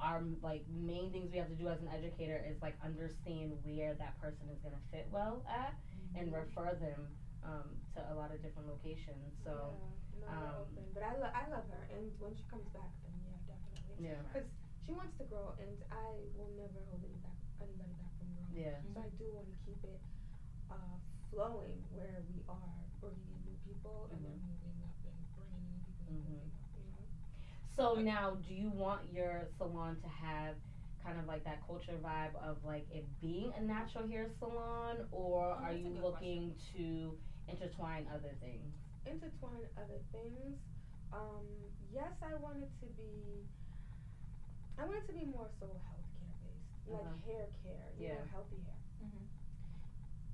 [0.00, 3.94] our like main things we have to do as an educator is like understand where
[3.94, 5.74] that person is gonna fit well at,
[6.14, 7.08] and refer them
[7.44, 9.34] um to a lot of different locations.
[9.44, 9.74] So
[10.20, 10.66] yeah, no, um.
[10.94, 13.96] But I, lo- I love her, and when she comes back, then yeah, definitely.
[14.02, 14.48] yeah, Because
[14.86, 18.54] she wants to grow, and I will never hold any back, anybody back from growing.
[18.54, 20.00] yeah, So I do want to keep it
[20.70, 20.96] uh,
[21.30, 25.70] flowing where we are, bringing in new people, and then moving up and bringing in
[25.70, 26.40] new people and Mhm.
[26.40, 26.70] moving up.
[26.74, 27.04] You know.
[27.78, 30.56] So now, do you want your salon to have
[31.04, 35.44] kind of like that culture vibe of like it being a natural hair salon, or
[35.44, 37.16] Oh, are you good looking to
[37.48, 38.74] intertwine other things?
[39.06, 40.58] intertwine other things.
[41.12, 41.46] Um,
[41.92, 43.46] yes, I want it to be.
[44.78, 47.30] I want it to be more so healthcare based, like Uh-huh.
[47.30, 47.94] hair care.
[47.98, 48.14] You Yeah.
[48.18, 48.78] know, healthy hair.
[49.06, 49.26] Mhm.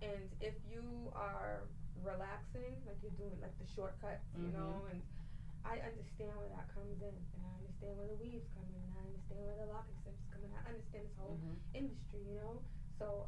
[0.03, 1.63] And if you are
[2.03, 4.53] relaxing, like you're doing like the shortcuts, you Mhm.
[4.53, 5.01] know, and
[5.75, 8.95] I understand where that comes in, and I understand where the weaves come in, and
[8.95, 10.55] I understand where the lock extensions come in.
[10.55, 11.59] I understand this whole Mm-hmm.
[11.75, 12.63] industry, you know.
[12.99, 13.27] So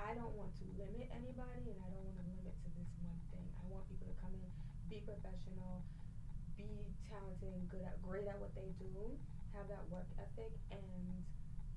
[0.00, 3.20] I don't want to limit anybody, and I don't want to limit to this one
[3.28, 3.44] thing.
[3.60, 4.48] I want people to come in,
[4.88, 5.84] be professional,
[6.56, 9.12] be talented and good at great at what they do,
[9.52, 10.80] have that work ethic, and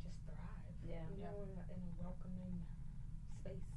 [0.07, 0.71] just thrive.
[0.87, 1.03] Yeah.
[1.11, 2.63] You know, in a, in a welcoming
[3.43, 3.67] space.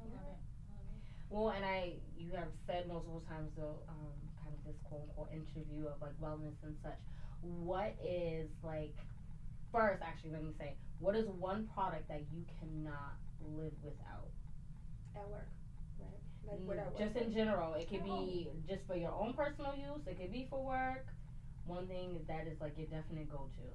[0.00, 0.40] I love it.
[0.72, 1.04] I love it.
[1.28, 4.21] Well, and I, you have said multiple times though, um, kind of
[4.66, 6.98] this quote unquote interview of like wellness and such.
[7.42, 8.94] What is like,
[9.72, 14.30] first, actually, let me say, what is one product that you cannot live without?
[15.16, 15.48] At work,
[15.98, 16.20] right?
[16.46, 20.06] Like Mm, just in general, it could be just for your own personal use.
[20.06, 21.06] It could be for work.
[21.66, 23.68] One thing that is like your definite go-to.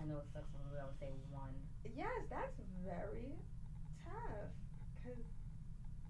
[0.00, 1.52] I know it sucks when we always say one.
[1.84, 3.36] Yes, that's very
[4.04, 4.48] tough.
[5.04, 5.24] Cause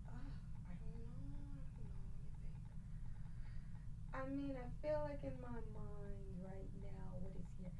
[0.08, 1.06] uh, I don't know.
[1.10, 1.42] I don't know.
[1.44, 1.90] Let me think.
[4.14, 7.72] I mean, I feel like in my mind right now, what is here?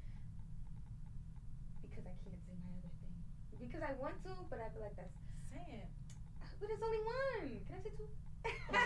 [1.83, 3.15] Because I can't say my other thing.
[3.59, 5.13] Because I want to, but I feel like that's.
[5.51, 5.89] Say it.
[6.59, 7.47] But there's only one.
[7.67, 8.07] Can I say two?
[8.07, 8.79] Go.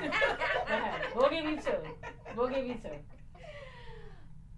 [1.15, 1.79] We'll give you two.
[2.35, 2.97] We'll give you two.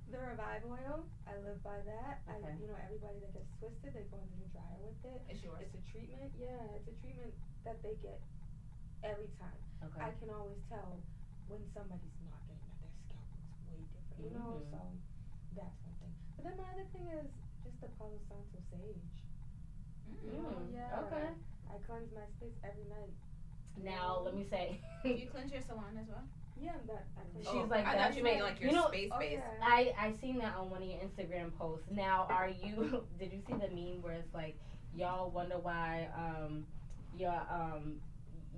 [0.09, 2.23] The Revive oil, I live by that.
[2.31, 2.55] I, Okay.
[2.63, 5.19] you know, everybody that gets twisted, they go into the dryer with it.
[5.27, 5.59] It's yours.
[5.67, 7.35] It's a treatment, yeah, it's a treatment
[7.67, 8.23] that they get
[9.03, 9.59] every time.
[9.83, 9.99] Okay.
[9.99, 11.03] I can always tell
[11.51, 12.79] when somebody's not getting that.
[12.87, 14.61] Their scalp looks way different, you know.
[14.61, 14.71] Mhm.
[14.71, 14.79] So
[15.55, 16.13] that's one thing.
[16.35, 17.27] But then my other thing is
[17.63, 19.13] just the Palo Santo sage.
[20.23, 20.99] You know, Mm, yeah.
[21.07, 21.27] Okay.
[21.69, 23.13] I cleanse my space every night.
[23.83, 24.81] Now let me say.
[25.03, 26.23] You cleanse your salon as well?
[26.59, 27.47] Yeah, that I cleanse.
[27.47, 29.39] She's like, I that's thought you meant like your you know- space oh, space.
[29.39, 29.65] yeah.
[29.65, 31.85] I I seen that on one of your Instagram posts.
[31.91, 33.05] Now, are you?
[33.19, 34.57] Did you see the meme where it's like,
[34.95, 36.65] y'all wonder why um
[37.15, 37.99] your um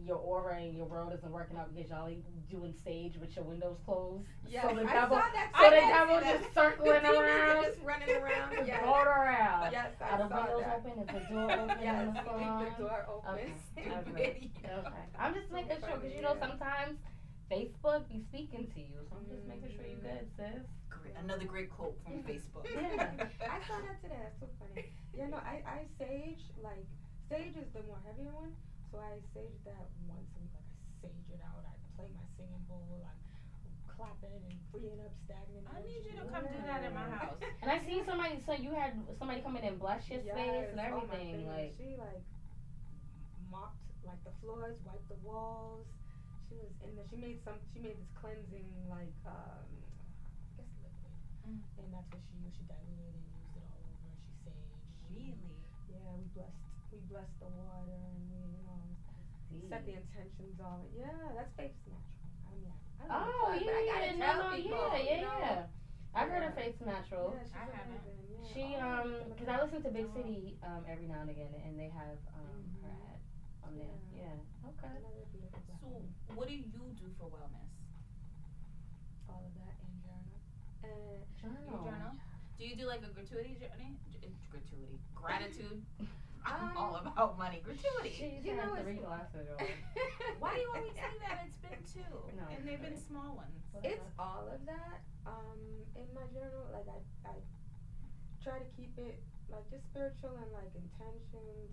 [0.05, 3.45] your aura and your world isn't working out because y'all ain't doing stage with your
[3.45, 4.25] windows closed.
[4.47, 5.51] Yes, so the I devil, saw that.
[5.53, 6.41] so I the did see devil that.
[6.41, 8.49] just circling the around, are just running around.
[8.67, 8.81] Yes.
[8.83, 9.71] going around.
[9.71, 10.83] Yes, I Are the saw windows that.
[10.85, 10.93] open?
[10.99, 11.77] Is the door open?
[11.81, 12.65] Yes, in the salon?
[12.77, 13.29] the door open.
[13.33, 13.91] Okay.
[14.09, 14.51] Okay.
[14.65, 15.03] Okay.
[15.19, 16.97] I'm just making sure because you know sometimes
[17.51, 20.21] Facebook be speaking to you, so I'm just making sure you mm-hmm.
[20.21, 20.65] good, sis.
[20.89, 21.13] Great.
[21.17, 22.65] Another great quote from Facebook.
[22.69, 23.09] Yeah.
[23.45, 24.19] I saw that today.
[24.21, 24.89] That's so funny.
[25.15, 26.85] Yeah, no, I, I sage like
[27.29, 28.53] sage is the more heavier one.
[28.91, 30.53] So I sage that once a week.
[30.53, 31.61] Like I sage it out.
[31.65, 32.85] I play my singing bowl.
[33.05, 33.19] I'm
[33.85, 35.65] clapping and freeing up stagnant.
[35.69, 37.37] I need you to come do that in my house.
[37.61, 38.41] And I seen somebody.
[38.47, 41.45] So you had somebody come in and bless your space and Yes, oh everything.
[41.45, 42.23] like she like
[43.51, 43.77] mopped
[44.07, 45.85] like the floors, wiped the walls.
[46.49, 47.05] She was in there.
[47.13, 47.59] She made some.
[47.75, 49.69] She made this cleansing like um,
[50.57, 51.13] I guess liquid,
[51.45, 51.61] Mm.
[51.77, 52.57] and that's what she used.
[52.57, 54.09] She diluted it and used it all over.
[54.17, 54.81] She saged.
[55.13, 55.57] Really?
[55.93, 56.63] Yeah, we blessed.
[56.89, 58.38] We blessed the water and we, you know,
[59.69, 60.89] set the intentions on it.
[60.95, 62.25] Yeah, that's faith's natural.
[62.47, 62.69] I mean,
[62.99, 65.17] I, I don't Oh know, yeah, but I gotta no, tell no, people, yeah, you
[65.17, 65.39] yeah, know?
[65.39, 65.63] yeah.
[66.15, 66.55] I've heard of Yeah.
[66.55, 67.33] Faith's Natural.
[67.33, 68.01] Yeah, I haven't.
[68.29, 68.53] yeah.
[68.53, 70.13] She Oh, um, cause I listen to Big Oh.
[70.13, 73.13] City um every now and again, and they have um her Mhm.
[73.13, 73.19] ad
[73.63, 73.97] on there.
[74.17, 74.23] Yeah.
[74.23, 74.67] Yeah.
[74.69, 74.95] Okay.
[74.97, 75.87] Another beautiful black So,
[76.33, 77.69] what do you do for wellness?
[79.27, 80.39] all of that in journal.
[80.83, 81.83] And Journal.
[81.83, 82.13] You journal?
[82.57, 83.95] Do you do like a gratuity journey?
[84.11, 84.99] G- gratuity.
[85.15, 85.81] Gratitude.
[86.45, 87.61] I'm Um, all about money.
[87.63, 88.09] Gratuity.
[88.15, 89.47] She's You know, had three it's- glasses.
[90.39, 91.45] Why do you always say that?
[91.47, 92.13] It's been two.
[92.37, 93.55] No, and they've been small ones.
[93.83, 95.01] it's all of that.
[95.27, 95.59] Um,
[95.95, 97.35] in my journal, like I, I
[98.43, 99.19] try to keep it
[99.51, 101.69] like just spiritual and like intentions,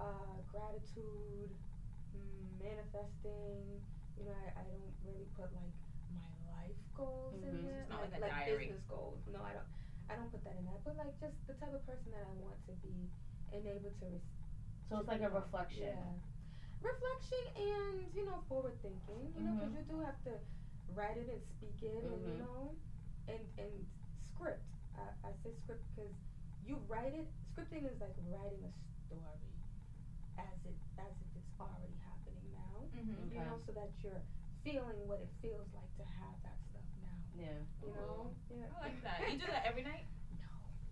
[0.00, 1.50] uh, gratitude,
[2.12, 3.62] mm, manifesting.
[4.18, 5.74] You know, I, I don't really put like
[6.12, 7.64] my life goals in Mhm.
[7.64, 8.66] there, It's not like a like diary.
[8.66, 9.22] business goals.
[9.30, 9.68] No, I don't.
[10.10, 10.74] I don't put that in there.
[10.74, 13.08] I put like just the type of person that I want to be
[13.52, 14.06] and able to.
[14.12, 14.32] Res-
[14.88, 15.92] So it's like a reflection.
[15.92, 16.16] Yeah.
[16.80, 20.34] Reflection and, you know, forward thinking, you know because you do have to
[20.94, 22.44] write it and speak it and, you Mhm.
[22.46, 22.72] know,
[23.28, 23.74] and, and
[24.32, 24.62] script.
[24.94, 26.14] I, I say script because
[26.64, 28.72] you write it, scripting is like writing a
[29.06, 29.50] story
[30.38, 33.34] as it, as if it's already happening now, Mm-hmm.
[33.34, 33.44] you Okay.
[33.50, 34.22] know, so that you're
[34.62, 37.58] feeling what it feels like to have that stuff now, Yeah.
[37.82, 38.30] you know?
[38.54, 38.70] Yeah.
[38.70, 39.18] I like that.
[39.26, 40.06] You do that every night?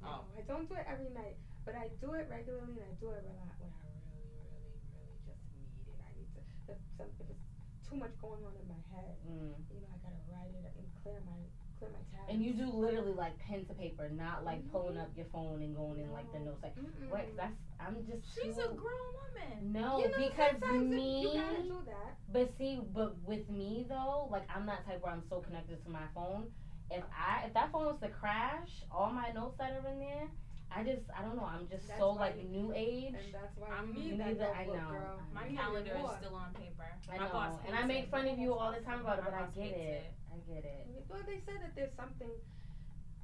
[0.02, 1.34] No, I don't do it every night,
[1.66, 3.82] but I do it regularly and I do it a lot when I
[4.14, 5.98] really, really, really just need it.
[5.98, 6.40] I need to,
[6.72, 7.42] if, some, if it's
[7.84, 9.58] too much going on in my head, Mm.
[9.74, 11.34] you know, I gotta write it and clear my,
[11.82, 12.30] clear my tabs.
[12.30, 15.74] And you do literally like pen to paper, not like pulling up your phone and
[15.74, 16.62] going in like the notes.
[16.62, 17.10] Like Mm-mm.
[17.10, 17.26] what?
[17.36, 18.22] That's I'm just.
[18.32, 19.72] She's too- a grown woman.
[19.74, 20.54] No, you know, because
[20.86, 21.22] me.
[21.34, 22.14] you gotta do that.
[22.32, 25.90] But see, but with me though, like I'm that type where I'm so connected to
[25.90, 26.46] my phone.
[26.90, 30.28] If I if that phone was to crash, all my notes that are in there,
[30.74, 31.46] I just I don't know.
[31.48, 33.14] I'm just That's so why like new age.
[33.16, 34.90] And that's why I'm you need that neither- I know.
[34.92, 35.20] girl.
[35.32, 36.88] My calendar is still on paper.
[37.08, 39.24] I My know, boss and I make fun of you all the time about it,
[39.24, 40.12] but I get hates it.
[40.32, 40.84] I get it.
[41.08, 42.28] Well, they say that there's something,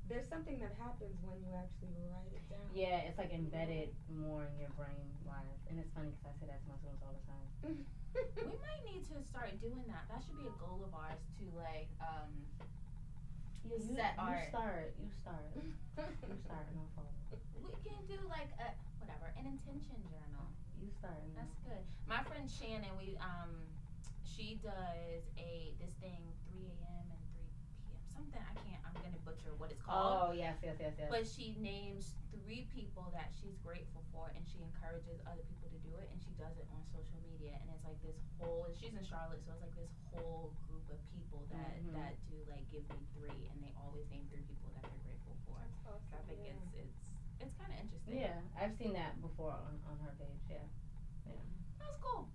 [0.09, 2.63] there's something that happens when you actually write it down.
[2.73, 6.47] Yeah, it's like embedded more in your brain wise, and it's funny because I say
[6.47, 7.85] that to my students all the time.
[8.45, 10.05] We might need to start doing that.
[10.13, 12.29] That should be a goal of ours to like um
[13.65, 14.49] Yeah, you, Set you art.
[14.53, 14.89] start.
[15.01, 15.49] You start.
[15.57, 16.93] You start, and I'll
[17.73, 18.71] we can do like a
[19.01, 20.47] whatever, an intention journal.
[20.79, 21.19] You start.
[21.23, 21.83] And That's good.
[22.07, 23.51] My friend Shannon, we um
[24.25, 27.49] she does a this thing three AM and three
[27.87, 28.01] PM.
[28.13, 30.31] Something I can't I'm gonna butcher what it's called.
[30.31, 31.09] Oh yes, yes, yes, yes.
[31.11, 35.79] But she names three people that she's grateful for, and she encourages other people to
[35.87, 37.55] do it, and she does it on social media.
[37.63, 38.67] And it's like this whole.
[38.75, 41.95] She's in Charlotte, so it's like this whole group of people that Mhm.
[41.95, 45.37] that do like give me three, and they always name three people that they're grateful
[45.47, 45.61] for.
[45.87, 46.59] So I think Yeah.
[46.59, 46.97] it's it's
[47.43, 48.02] it's kind of interesting.
[48.13, 50.43] Yeah, I've seen that before on, on her page.
[50.51, 50.57] Yeah.
[51.27, 51.33] Yeah.
[51.81, 52.29] that's cool.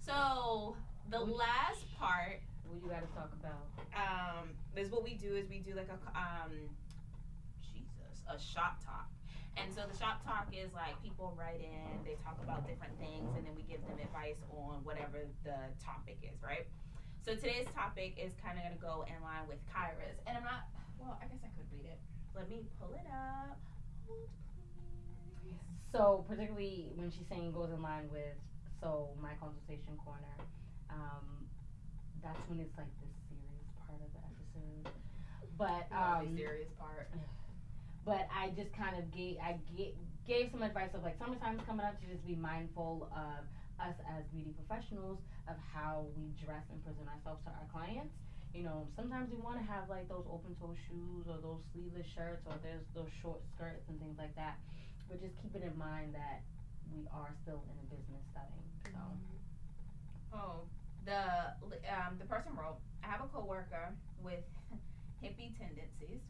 [0.00, 0.76] So
[1.10, 3.66] the last part What you got to talk about?
[3.94, 6.52] um, is what we do is we do like a um,
[7.62, 9.08] Jesus, a shop talk.
[9.56, 13.30] And so the shop talk is like people write in, they talk about different things,
[13.38, 16.66] and then we give them advice on whatever the topic is, right?
[17.22, 20.66] So today's topic is kind of gonna go in line with Kyra's, and I'm not.
[20.98, 22.00] Well, I guess I could read it.
[22.34, 23.56] Let me pull it up.
[24.10, 24.26] Hold.
[25.94, 28.34] So particularly when she's saying goes in line with
[28.82, 30.34] so my consultation corner,
[30.90, 31.46] um,
[32.18, 34.90] that's when it's like the serious part of the episode.
[35.54, 37.14] But Not the um, serious part.
[38.10, 39.94] but I just kind of gave I gave,
[40.26, 43.46] gave some advice of like summertime's coming up to just be mindful of
[43.78, 48.10] us as beauty professionals of how we dress and present ourselves to our clients.
[48.50, 52.06] You know, sometimes we want to have like those open toe shoes or those sleeveless
[52.18, 54.58] shirts or there's those short skirts and things like that.
[55.08, 56.42] But just keeping in mind that
[56.92, 58.64] we are still in a business setting.
[58.92, 59.00] So
[60.34, 60.66] Oh,
[61.04, 61.46] the
[61.92, 64.42] um the person wrote, I have a coworker with
[65.22, 66.20] hippie tendencies.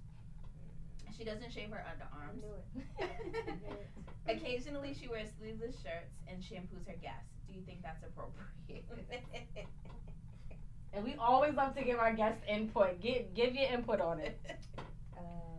[1.16, 2.42] She doesn't shave her I underarms.
[2.42, 2.64] knew it.
[3.48, 3.88] I knew it.
[4.26, 7.30] Occasionally, she wears sleeveless shirts and shampoos her guests.
[7.46, 8.84] Do you think that's appropriate?
[10.92, 13.00] and we always love to give our guests input.
[13.00, 14.38] Give give your input on it.
[15.14, 15.22] No.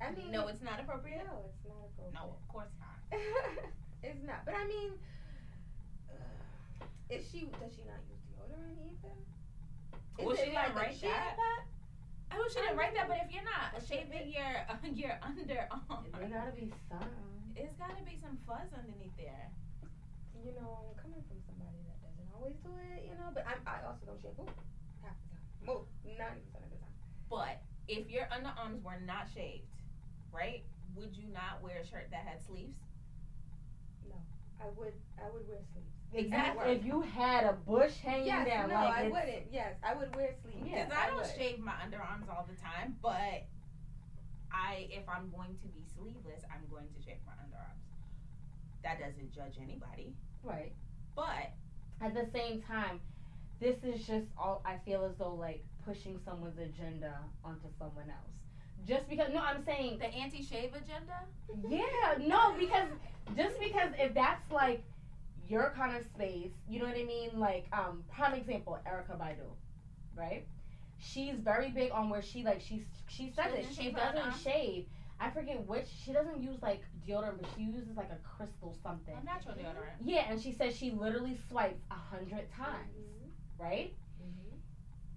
[0.00, 1.26] I mean, no, it's not appropriate.
[1.26, 2.14] no, it's not appropriate.
[2.14, 2.96] No, of course not.
[4.02, 4.44] it's not.
[4.46, 4.92] But I mean,
[6.10, 7.50] uh, Is she?
[7.58, 9.16] Does she not use deodorant either?
[10.18, 11.34] Is Well, she didn't like a write that.
[11.36, 11.62] pad?
[12.30, 14.52] Oh, she didn't write that, but if you're not shaving your
[14.94, 17.10] your underarm, There gotta be some.
[17.56, 19.50] it's gotta be some fuzz underneath there.
[20.38, 23.32] You know, coming from somebody that doesn't always do it, you know.
[23.34, 24.46] But I'm, I also don't shampoo
[25.02, 25.42] half the time.
[25.66, 26.94] Most ninety percent of the time.
[27.26, 27.58] But
[27.90, 29.66] if your underarms were not shaved,
[30.32, 30.64] right?
[30.96, 32.76] Would you not wear a shirt that had sleeves?
[34.08, 34.16] No,
[34.60, 34.92] I would.
[35.18, 35.86] I would wear sleeves.
[36.14, 36.72] Exactly.
[36.72, 39.46] If you had a bush hanging Yes, down, no, like I wouldn't.
[39.52, 40.66] Yes, I would wear sleeves.
[40.66, 41.34] Yeah, Because I don't would.
[41.36, 43.44] shave my underarms all the time, but
[44.50, 47.84] I if I'm going to be sleeveless, I'm going to shave my underarms.
[48.82, 50.14] That doesn't judge anybody.
[50.42, 50.72] right.
[51.14, 51.52] But
[52.00, 53.00] At the same time,
[53.60, 58.37] this is just all I feel as though like pushing someone's agenda onto someone else.
[58.86, 61.24] Just because no, I'm saying the anti-shave agenda?
[61.68, 62.88] Yeah, no, because
[63.36, 64.82] just because if that's like
[65.48, 67.30] your kind of space, you know what I mean?
[67.34, 69.48] Like, um, prime example, Erykah Badu,
[70.16, 70.46] right?
[70.98, 73.66] She's very big on where she like she's she says it.
[73.76, 74.42] She doesn't underarm?
[74.42, 74.86] shave.
[75.20, 75.86] I forget which.
[76.04, 79.14] She doesn't use like deodorant, but she uses like a crystal something.
[79.20, 79.96] A natural deodorant.
[80.04, 83.94] Yeah, and she says she literally swipes a hundred times, Mhm, right?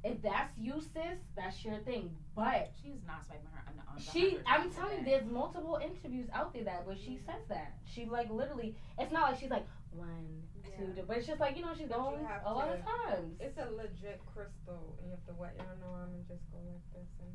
[0.04, 2.10] If that's you, sis, that's your thing.
[2.36, 4.08] But She's not swiping her underarms.
[4.08, 7.74] a she, I'm telling you, there's multiple interviews out there that where she says that.
[7.86, 11.04] She like literally, it's not like she's like one, two, Yeah.
[11.06, 13.38] but it's just like you know she's But you going have a lot of times.
[13.40, 16.82] It's a legit crystal, and you have to wet your underarm and just go like
[16.98, 17.32] this and.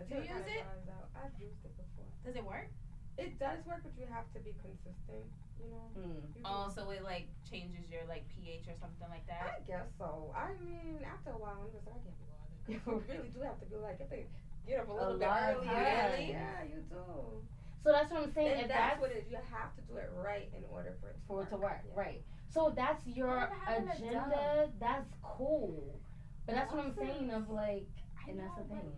[0.00, 0.90] until You kinda use it?
[0.94, 1.08] out.
[1.12, 2.08] I've used it before.
[2.24, 2.70] Does it work?
[3.18, 5.26] It does work, but you have to be consistent.
[5.58, 5.86] You know.
[5.98, 6.22] Mm.
[6.38, 9.58] You Oh, so it like changes your like pH or something like that.
[9.58, 10.30] I guess so.
[10.38, 12.46] I mean, after a while, I'm just like, I can't be bothered.
[12.68, 14.26] You really do have to be like, if they
[14.66, 17.42] get up a little bit lot of Yeah, you do.
[17.82, 18.52] So that's what I'm saying.
[18.52, 19.30] And if that's, that's what it is.
[19.30, 21.48] You have to do it right in order for it to for work.
[21.48, 22.00] it to work, Yeah.
[22.00, 22.22] right?
[22.50, 24.70] So that's your Whatever happened to agenda.
[24.78, 25.98] That's cool.
[26.46, 27.30] But that's what I'm saying.
[27.30, 27.88] Of like,
[28.28, 28.92] and that's the thing.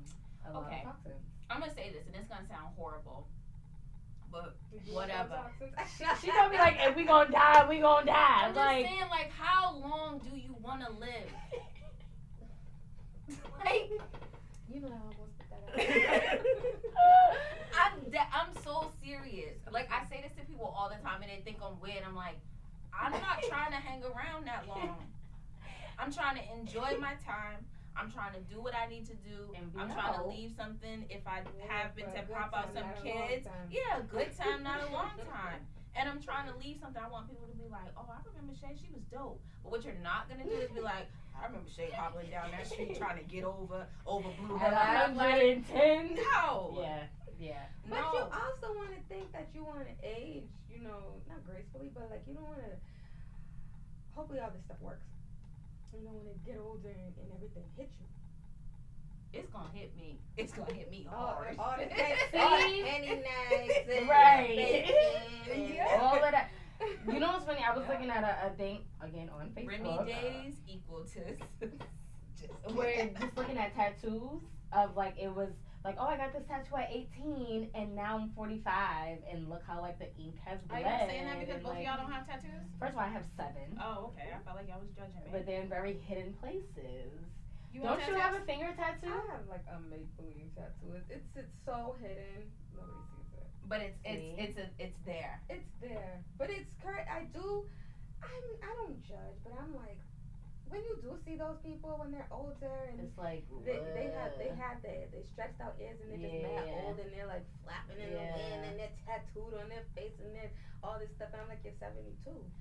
[0.55, 0.85] Okay.
[1.51, 3.27] I'm gonna say this, and it's gonna sound horrible,
[4.33, 4.57] but
[4.91, 5.41] Whatever.
[5.59, 6.21] toxins.
[6.21, 8.43] She gonna be like, if we gonna die, we gonna die.
[8.45, 11.31] I'm just like, saying, like, how long do you want to live?
[13.65, 13.91] like,
[14.73, 16.43] You know how I was with that.
[17.81, 19.57] I'm de- I'm so serious.
[19.71, 22.03] Like, I say this to people all the time, and they think I'm weird.
[22.07, 22.39] I'm like,
[22.99, 24.97] I'm not trying to hang around that long.
[25.99, 27.65] I'm trying to enjoy my time.
[28.01, 29.53] I'm trying to do what I need to do.
[29.77, 33.47] I'm trying to leave something if I happen for to pop out some kids.
[33.69, 35.61] Yeah, a good time, not a long time.
[35.95, 37.03] And I'm trying to leave something.
[37.03, 38.73] I want people to be like, oh, I remember Shay.
[38.81, 39.43] She was dope.
[39.63, 42.65] But what you're not gonna do is be like, I remember Shay hobbling down that
[42.67, 44.71] street trying to get over over Blue Hill.
[44.73, 46.17] I'm like, 110.
[46.17, 46.79] no.
[46.81, 47.05] Yeah,
[47.39, 47.65] yeah.
[47.91, 51.91] But you also want to think that you want to age, you know, not gracefully,
[51.93, 52.73] but like you don't want to.
[54.15, 55.05] Hopefully, all this stuff works.
[55.93, 58.07] You know, when to get older and, and everything hit you.
[59.33, 60.19] It's gonna hit me.
[60.37, 61.57] It's gonna hit me oh, hard.
[61.59, 61.85] all the
[62.41, 64.91] all the penny and Right.
[65.47, 66.01] Yeah.
[66.01, 66.51] All of that.
[67.07, 67.61] You know what's funny?
[67.63, 69.69] I was looking at a, a thing again on Facebook.
[69.69, 70.07] Remy Facebook.
[70.07, 71.69] days equal to
[72.41, 75.51] just Where just looking at tattoos of like it was
[75.85, 79.81] like oh I got this tattoo at 18 and now I'm 45 and look how
[79.81, 80.85] like the ink has Are bled.
[80.85, 82.69] y'all saying that because and, both of like, y'all don't have tattoos?
[82.79, 84.29] First of all, I have seven, Oh, okay.
[84.29, 85.33] I felt like y'all was judging me.
[85.33, 87.17] but they're in very hidden places.
[87.73, 89.09] You Don't you have a finger tattoo?
[89.09, 90.91] I have like a make believe tattoo.
[90.99, 92.51] It's, it's it's so hidden.
[92.75, 93.47] Nobody sees it.
[93.71, 94.35] But it's it's See?
[94.43, 95.39] it's a, it's there.
[95.49, 97.07] It's there, but it's correct.
[97.09, 97.63] I do.
[98.27, 98.45] I'm.
[98.61, 100.03] I don't judge, but I'm like,
[100.71, 104.39] when you do see those people when they're older and It's like they, they have
[104.39, 107.45] they have the they stretched out ears and they're just mad old and they're like
[107.67, 111.29] flapping in the wind and they're tattooed on their face and they're all this stuff.
[111.35, 112.17] And I'm like, you're 72.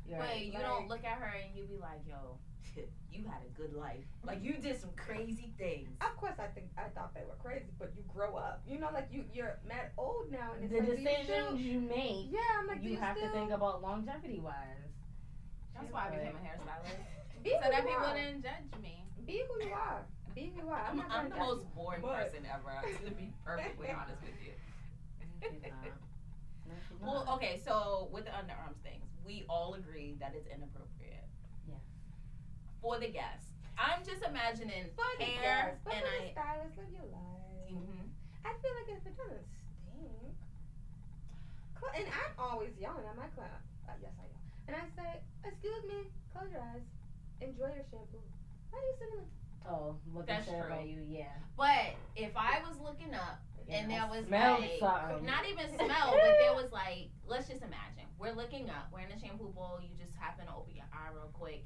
[0.10, 0.44] You're Wait, right.
[0.44, 2.36] you don't look at her and you be like, yo,
[3.14, 4.04] you had a good life.
[4.26, 5.94] Like you did some crazy things.
[6.02, 8.66] Of course, I think I thought they were crazy, but you grow up.
[8.68, 11.46] You know, like you you're mad old now, and it's the like, do you decisions
[11.54, 14.90] still- you make, yeah, I'm like, you you have still, to think about longevity wise.
[15.78, 17.06] That's why I became a hairstylist.
[17.44, 18.16] be so that you people are.
[18.16, 19.04] didn't judge me.
[19.26, 20.06] Be who you are.
[20.36, 20.84] Be who you are.
[20.90, 21.72] I'm, I'm, not I'm the most you.
[21.76, 22.74] boring but- person ever,
[23.06, 24.54] to be perfectly honest with you.
[25.42, 25.94] She's not.
[26.68, 31.26] No, she's Well, okay, so with the underarms things, we all agree that it's inappropriate.
[31.68, 31.82] Yes.
[32.82, 33.48] For the guests.
[33.80, 36.20] I'm just imagining For the hair girls, but and for I.
[36.20, 37.72] the stylist, live your life.
[37.72, 38.12] Mhm.
[38.44, 40.36] I feel like if it doesn't stink,
[41.96, 43.56] and I'm always yelling at my client.
[43.88, 44.44] Uh, yes, I am.
[44.68, 45.10] And I say,
[45.48, 46.84] "Excuse me, close your eyes,
[47.42, 48.22] enjoy your shampoo."
[48.72, 49.28] Why are you sitting like?
[49.68, 50.76] Oh, looking That's sad true.
[50.76, 51.36] by you, yeah.
[51.58, 55.26] But if I was looking up and there was smell like something.
[55.26, 59.12] not even smell, but there was like let's just imagine we're looking up, we're in
[59.12, 61.66] a shampoo bowl, you just happen to open your eye real quick,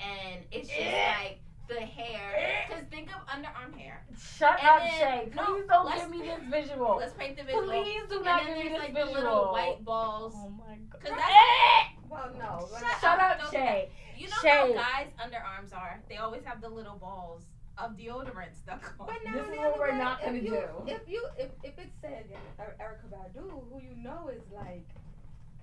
[0.00, 0.80] and it's just
[1.20, 2.66] like the hair.
[2.68, 4.04] Cause think of underarm hair.
[4.18, 5.32] Shut And up, then- Shay.
[5.34, 6.96] no, Please don't give me this visual.
[6.98, 7.64] Let's paint the visual.
[7.64, 9.14] Please do and not then give me this like visual.
[9.14, 10.34] the little white balls.
[10.36, 11.00] Oh my god.
[11.00, 11.84] Cause that's eh!
[12.10, 12.68] Well, no.
[12.78, 13.90] Shut Shut up, Don't- Shay.
[14.18, 14.48] You know Shay.
[14.50, 16.00] how guys' underarms are.
[16.08, 17.44] They always have the little balls
[17.78, 19.06] of deodorant stuck on.
[19.08, 20.64] But now This is what other we're way, not gonna if you, do.
[20.86, 22.24] If you if, if it said
[22.60, 24.86] Er- Erykah Badu, who you know is like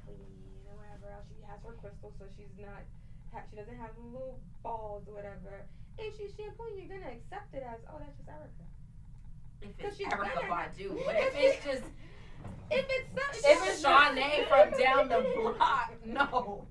[0.04, 2.84] clean or whatever else, she has her crystals, so she's not
[3.34, 5.64] ha- she doesn't have little balls or whatever.
[5.98, 8.68] If she's shampooing, you're gonna accept it as oh that's just Erykah.
[9.64, 11.84] if Cause it's she's Erykah gonna Badu, what if it's just
[12.72, 15.24] If it's not, if it's Shawnee from down the
[15.56, 15.92] block?
[16.04, 16.68] No.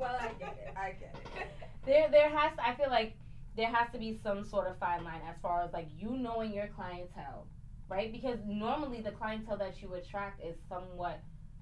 [0.00, 0.74] Well, I get it.
[0.76, 1.46] I get it.
[1.86, 2.52] There, there has.
[2.62, 3.14] I feel like
[3.56, 6.52] there has to be some sort of fine line as far as like you knowing
[6.52, 7.46] your clientele,
[7.88, 8.12] right?
[8.12, 11.20] Because normally the clientele that you attract is somewhat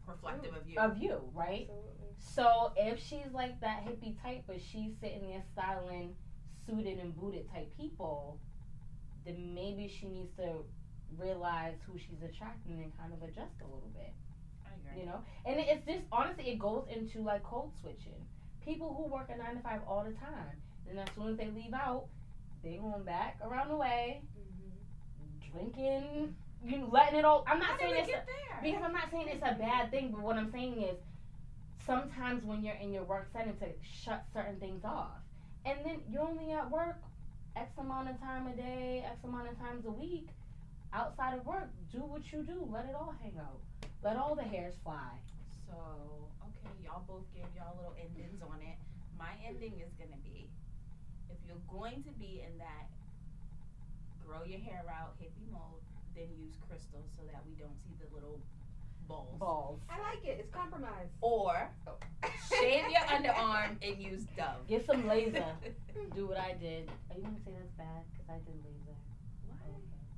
[0.08, 0.78] Reflective of you.
[0.80, 1.68] of you, right?
[1.70, 2.08] Absolutely.
[2.18, 6.14] So if she's like that hippie type, but she's sitting there styling
[6.66, 8.40] suited and booted type people,
[9.24, 10.64] then maybe she needs to
[11.16, 14.12] realize who she's attracting and kind of adjust a little bit.
[14.96, 18.26] You know, and it's just honestly, it goes into like code switching.
[18.64, 20.56] People who work a nine to five all the time,
[20.88, 22.06] and as soon as they leave out,
[22.62, 25.52] they going back around the way, Mm-hmm.
[25.52, 26.34] drinking,
[26.64, 27.44] you know, letting it all.
[27.46, 28.12] I'm not did saying it's
[28.62, 30.96] because I'm not saying it's a bad thing, but what I'm saying is
[31.86, 35.22] sometimes when you're in your work setting to shut certain things off,
[35.64, 37.00] and then you're only at work
[37.56, 40.28] X amount of time a day, X amount of times a week.
[40.92, 42.66] Outside of work, do what you do.
[42.70, 43.60] Let it all hang out.
[44.02, 45.18] Let all the hairs fly.
[45.66, 45.74] So,
[46.42, 48.78] okay, y'all both gave y'all little endings on it.
[49.18, 50.48] My ending is gonna be
[51.30, 52.88] if you're going to be in that
[54.28, 55.80] grow your hair out hippie mode,
[56.14, 58.40] then use crystals so that we don't see the little
[59.08, 59.38] balls.
[59.38, 59.80] Balls.
[59.88, 60.36] I like it.
[60.40, 61.08] It's compromise.
[61.22, 61.70] Or
[62.52, 64.68] shave your underarm and use Dove.
[64.68, 65.44] Get some laser.
[66.14, 66.90] do what I did.
[67.10, 68.04] Are you gonna say that's bad?
[68.12, 68.96] Because I did laser.
[69.48, 69.56] What?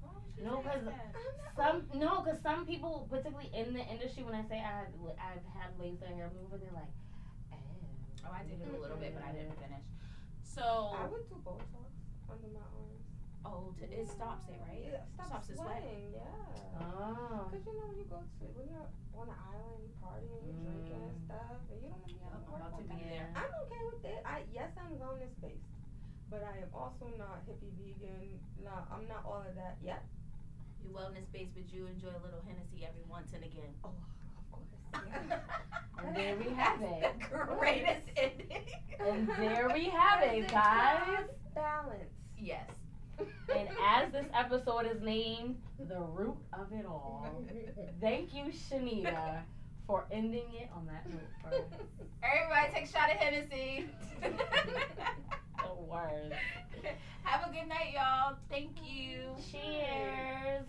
[0.03, 1.15] Why would you No, say 'cause that?
[1.57, 4.89] Some no, because some people, particularly in the industry, when I say I had,
[5.21, 6.89] I've had laser hair removal, they're like,
[7.53, 7.59] oh.
[8.25, 9.69] Oh, I did it a little bit, but I didn't mm-hmm.
[9.69, 9.85] finish.
[10.43, 11.93] So I would do Botox
[12.31, 13.05] under my arms.
[13.45, 14.81] oh, to, it stops it, right?
[14.89, 15.81] Yeah, it stops, Stops the sweat.
[15.85, 16.13] sweating.
[16.17, 16.81] Yeah.
[16.81, 17.49] Oh.
[17.53, 20.55] Cause you know when you go to when you're on an island, you partying, you
[20.65, 21.27] drinking and Mm.
[21.29, 23.29] stuff, and you don't want to be Yep, out about to be there.
[23.37, 24.21] I'm okay with it.
[24.25, 25.69] I yes, I'm wellness based,
[26.33, 28.41] but I am also not hippie vegan.
[28.65, 30.05] Not I'm not all of that yet.
[30.83, 33.73] You're wellness based, but you enjoy a little Hennessy every once and again.
[33.85, 33.91] Oh,
[34.39, 35.41] of course.
[36.05, 37.31] And there we have That's it.
[37.31, 38.67] the greatest ending.
[38.99, 41.25] And there we have it, guys.
[41.55, 42.11] Balance.
[42.39, 42.69] Yes.
[43.55, 47.27] And as this episode is named, the root of it all.
[48.01, 49.43] Thank you, Shanita,
[49.91, 51.83] for ending it on that note first.
[52.23, 53.87] Everybody take a shot of Hennessy.
[55.59, 56.33] The worst.
[57.25, 58.37] Have a good night, y'all.
[58.49, 59.19] Thank you.
[59.51, 60.65] Cheers.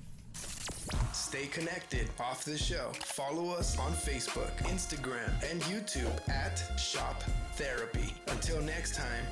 [1.13, 2.91] Stay connected off the show.
[2.95, 8.13] Follow us on Facebook, Instagram, and YouTube at Shop Therapy.
[8.27, 9.25] Until next time,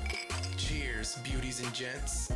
[0.56, 2.32] cheers, beauties and gents.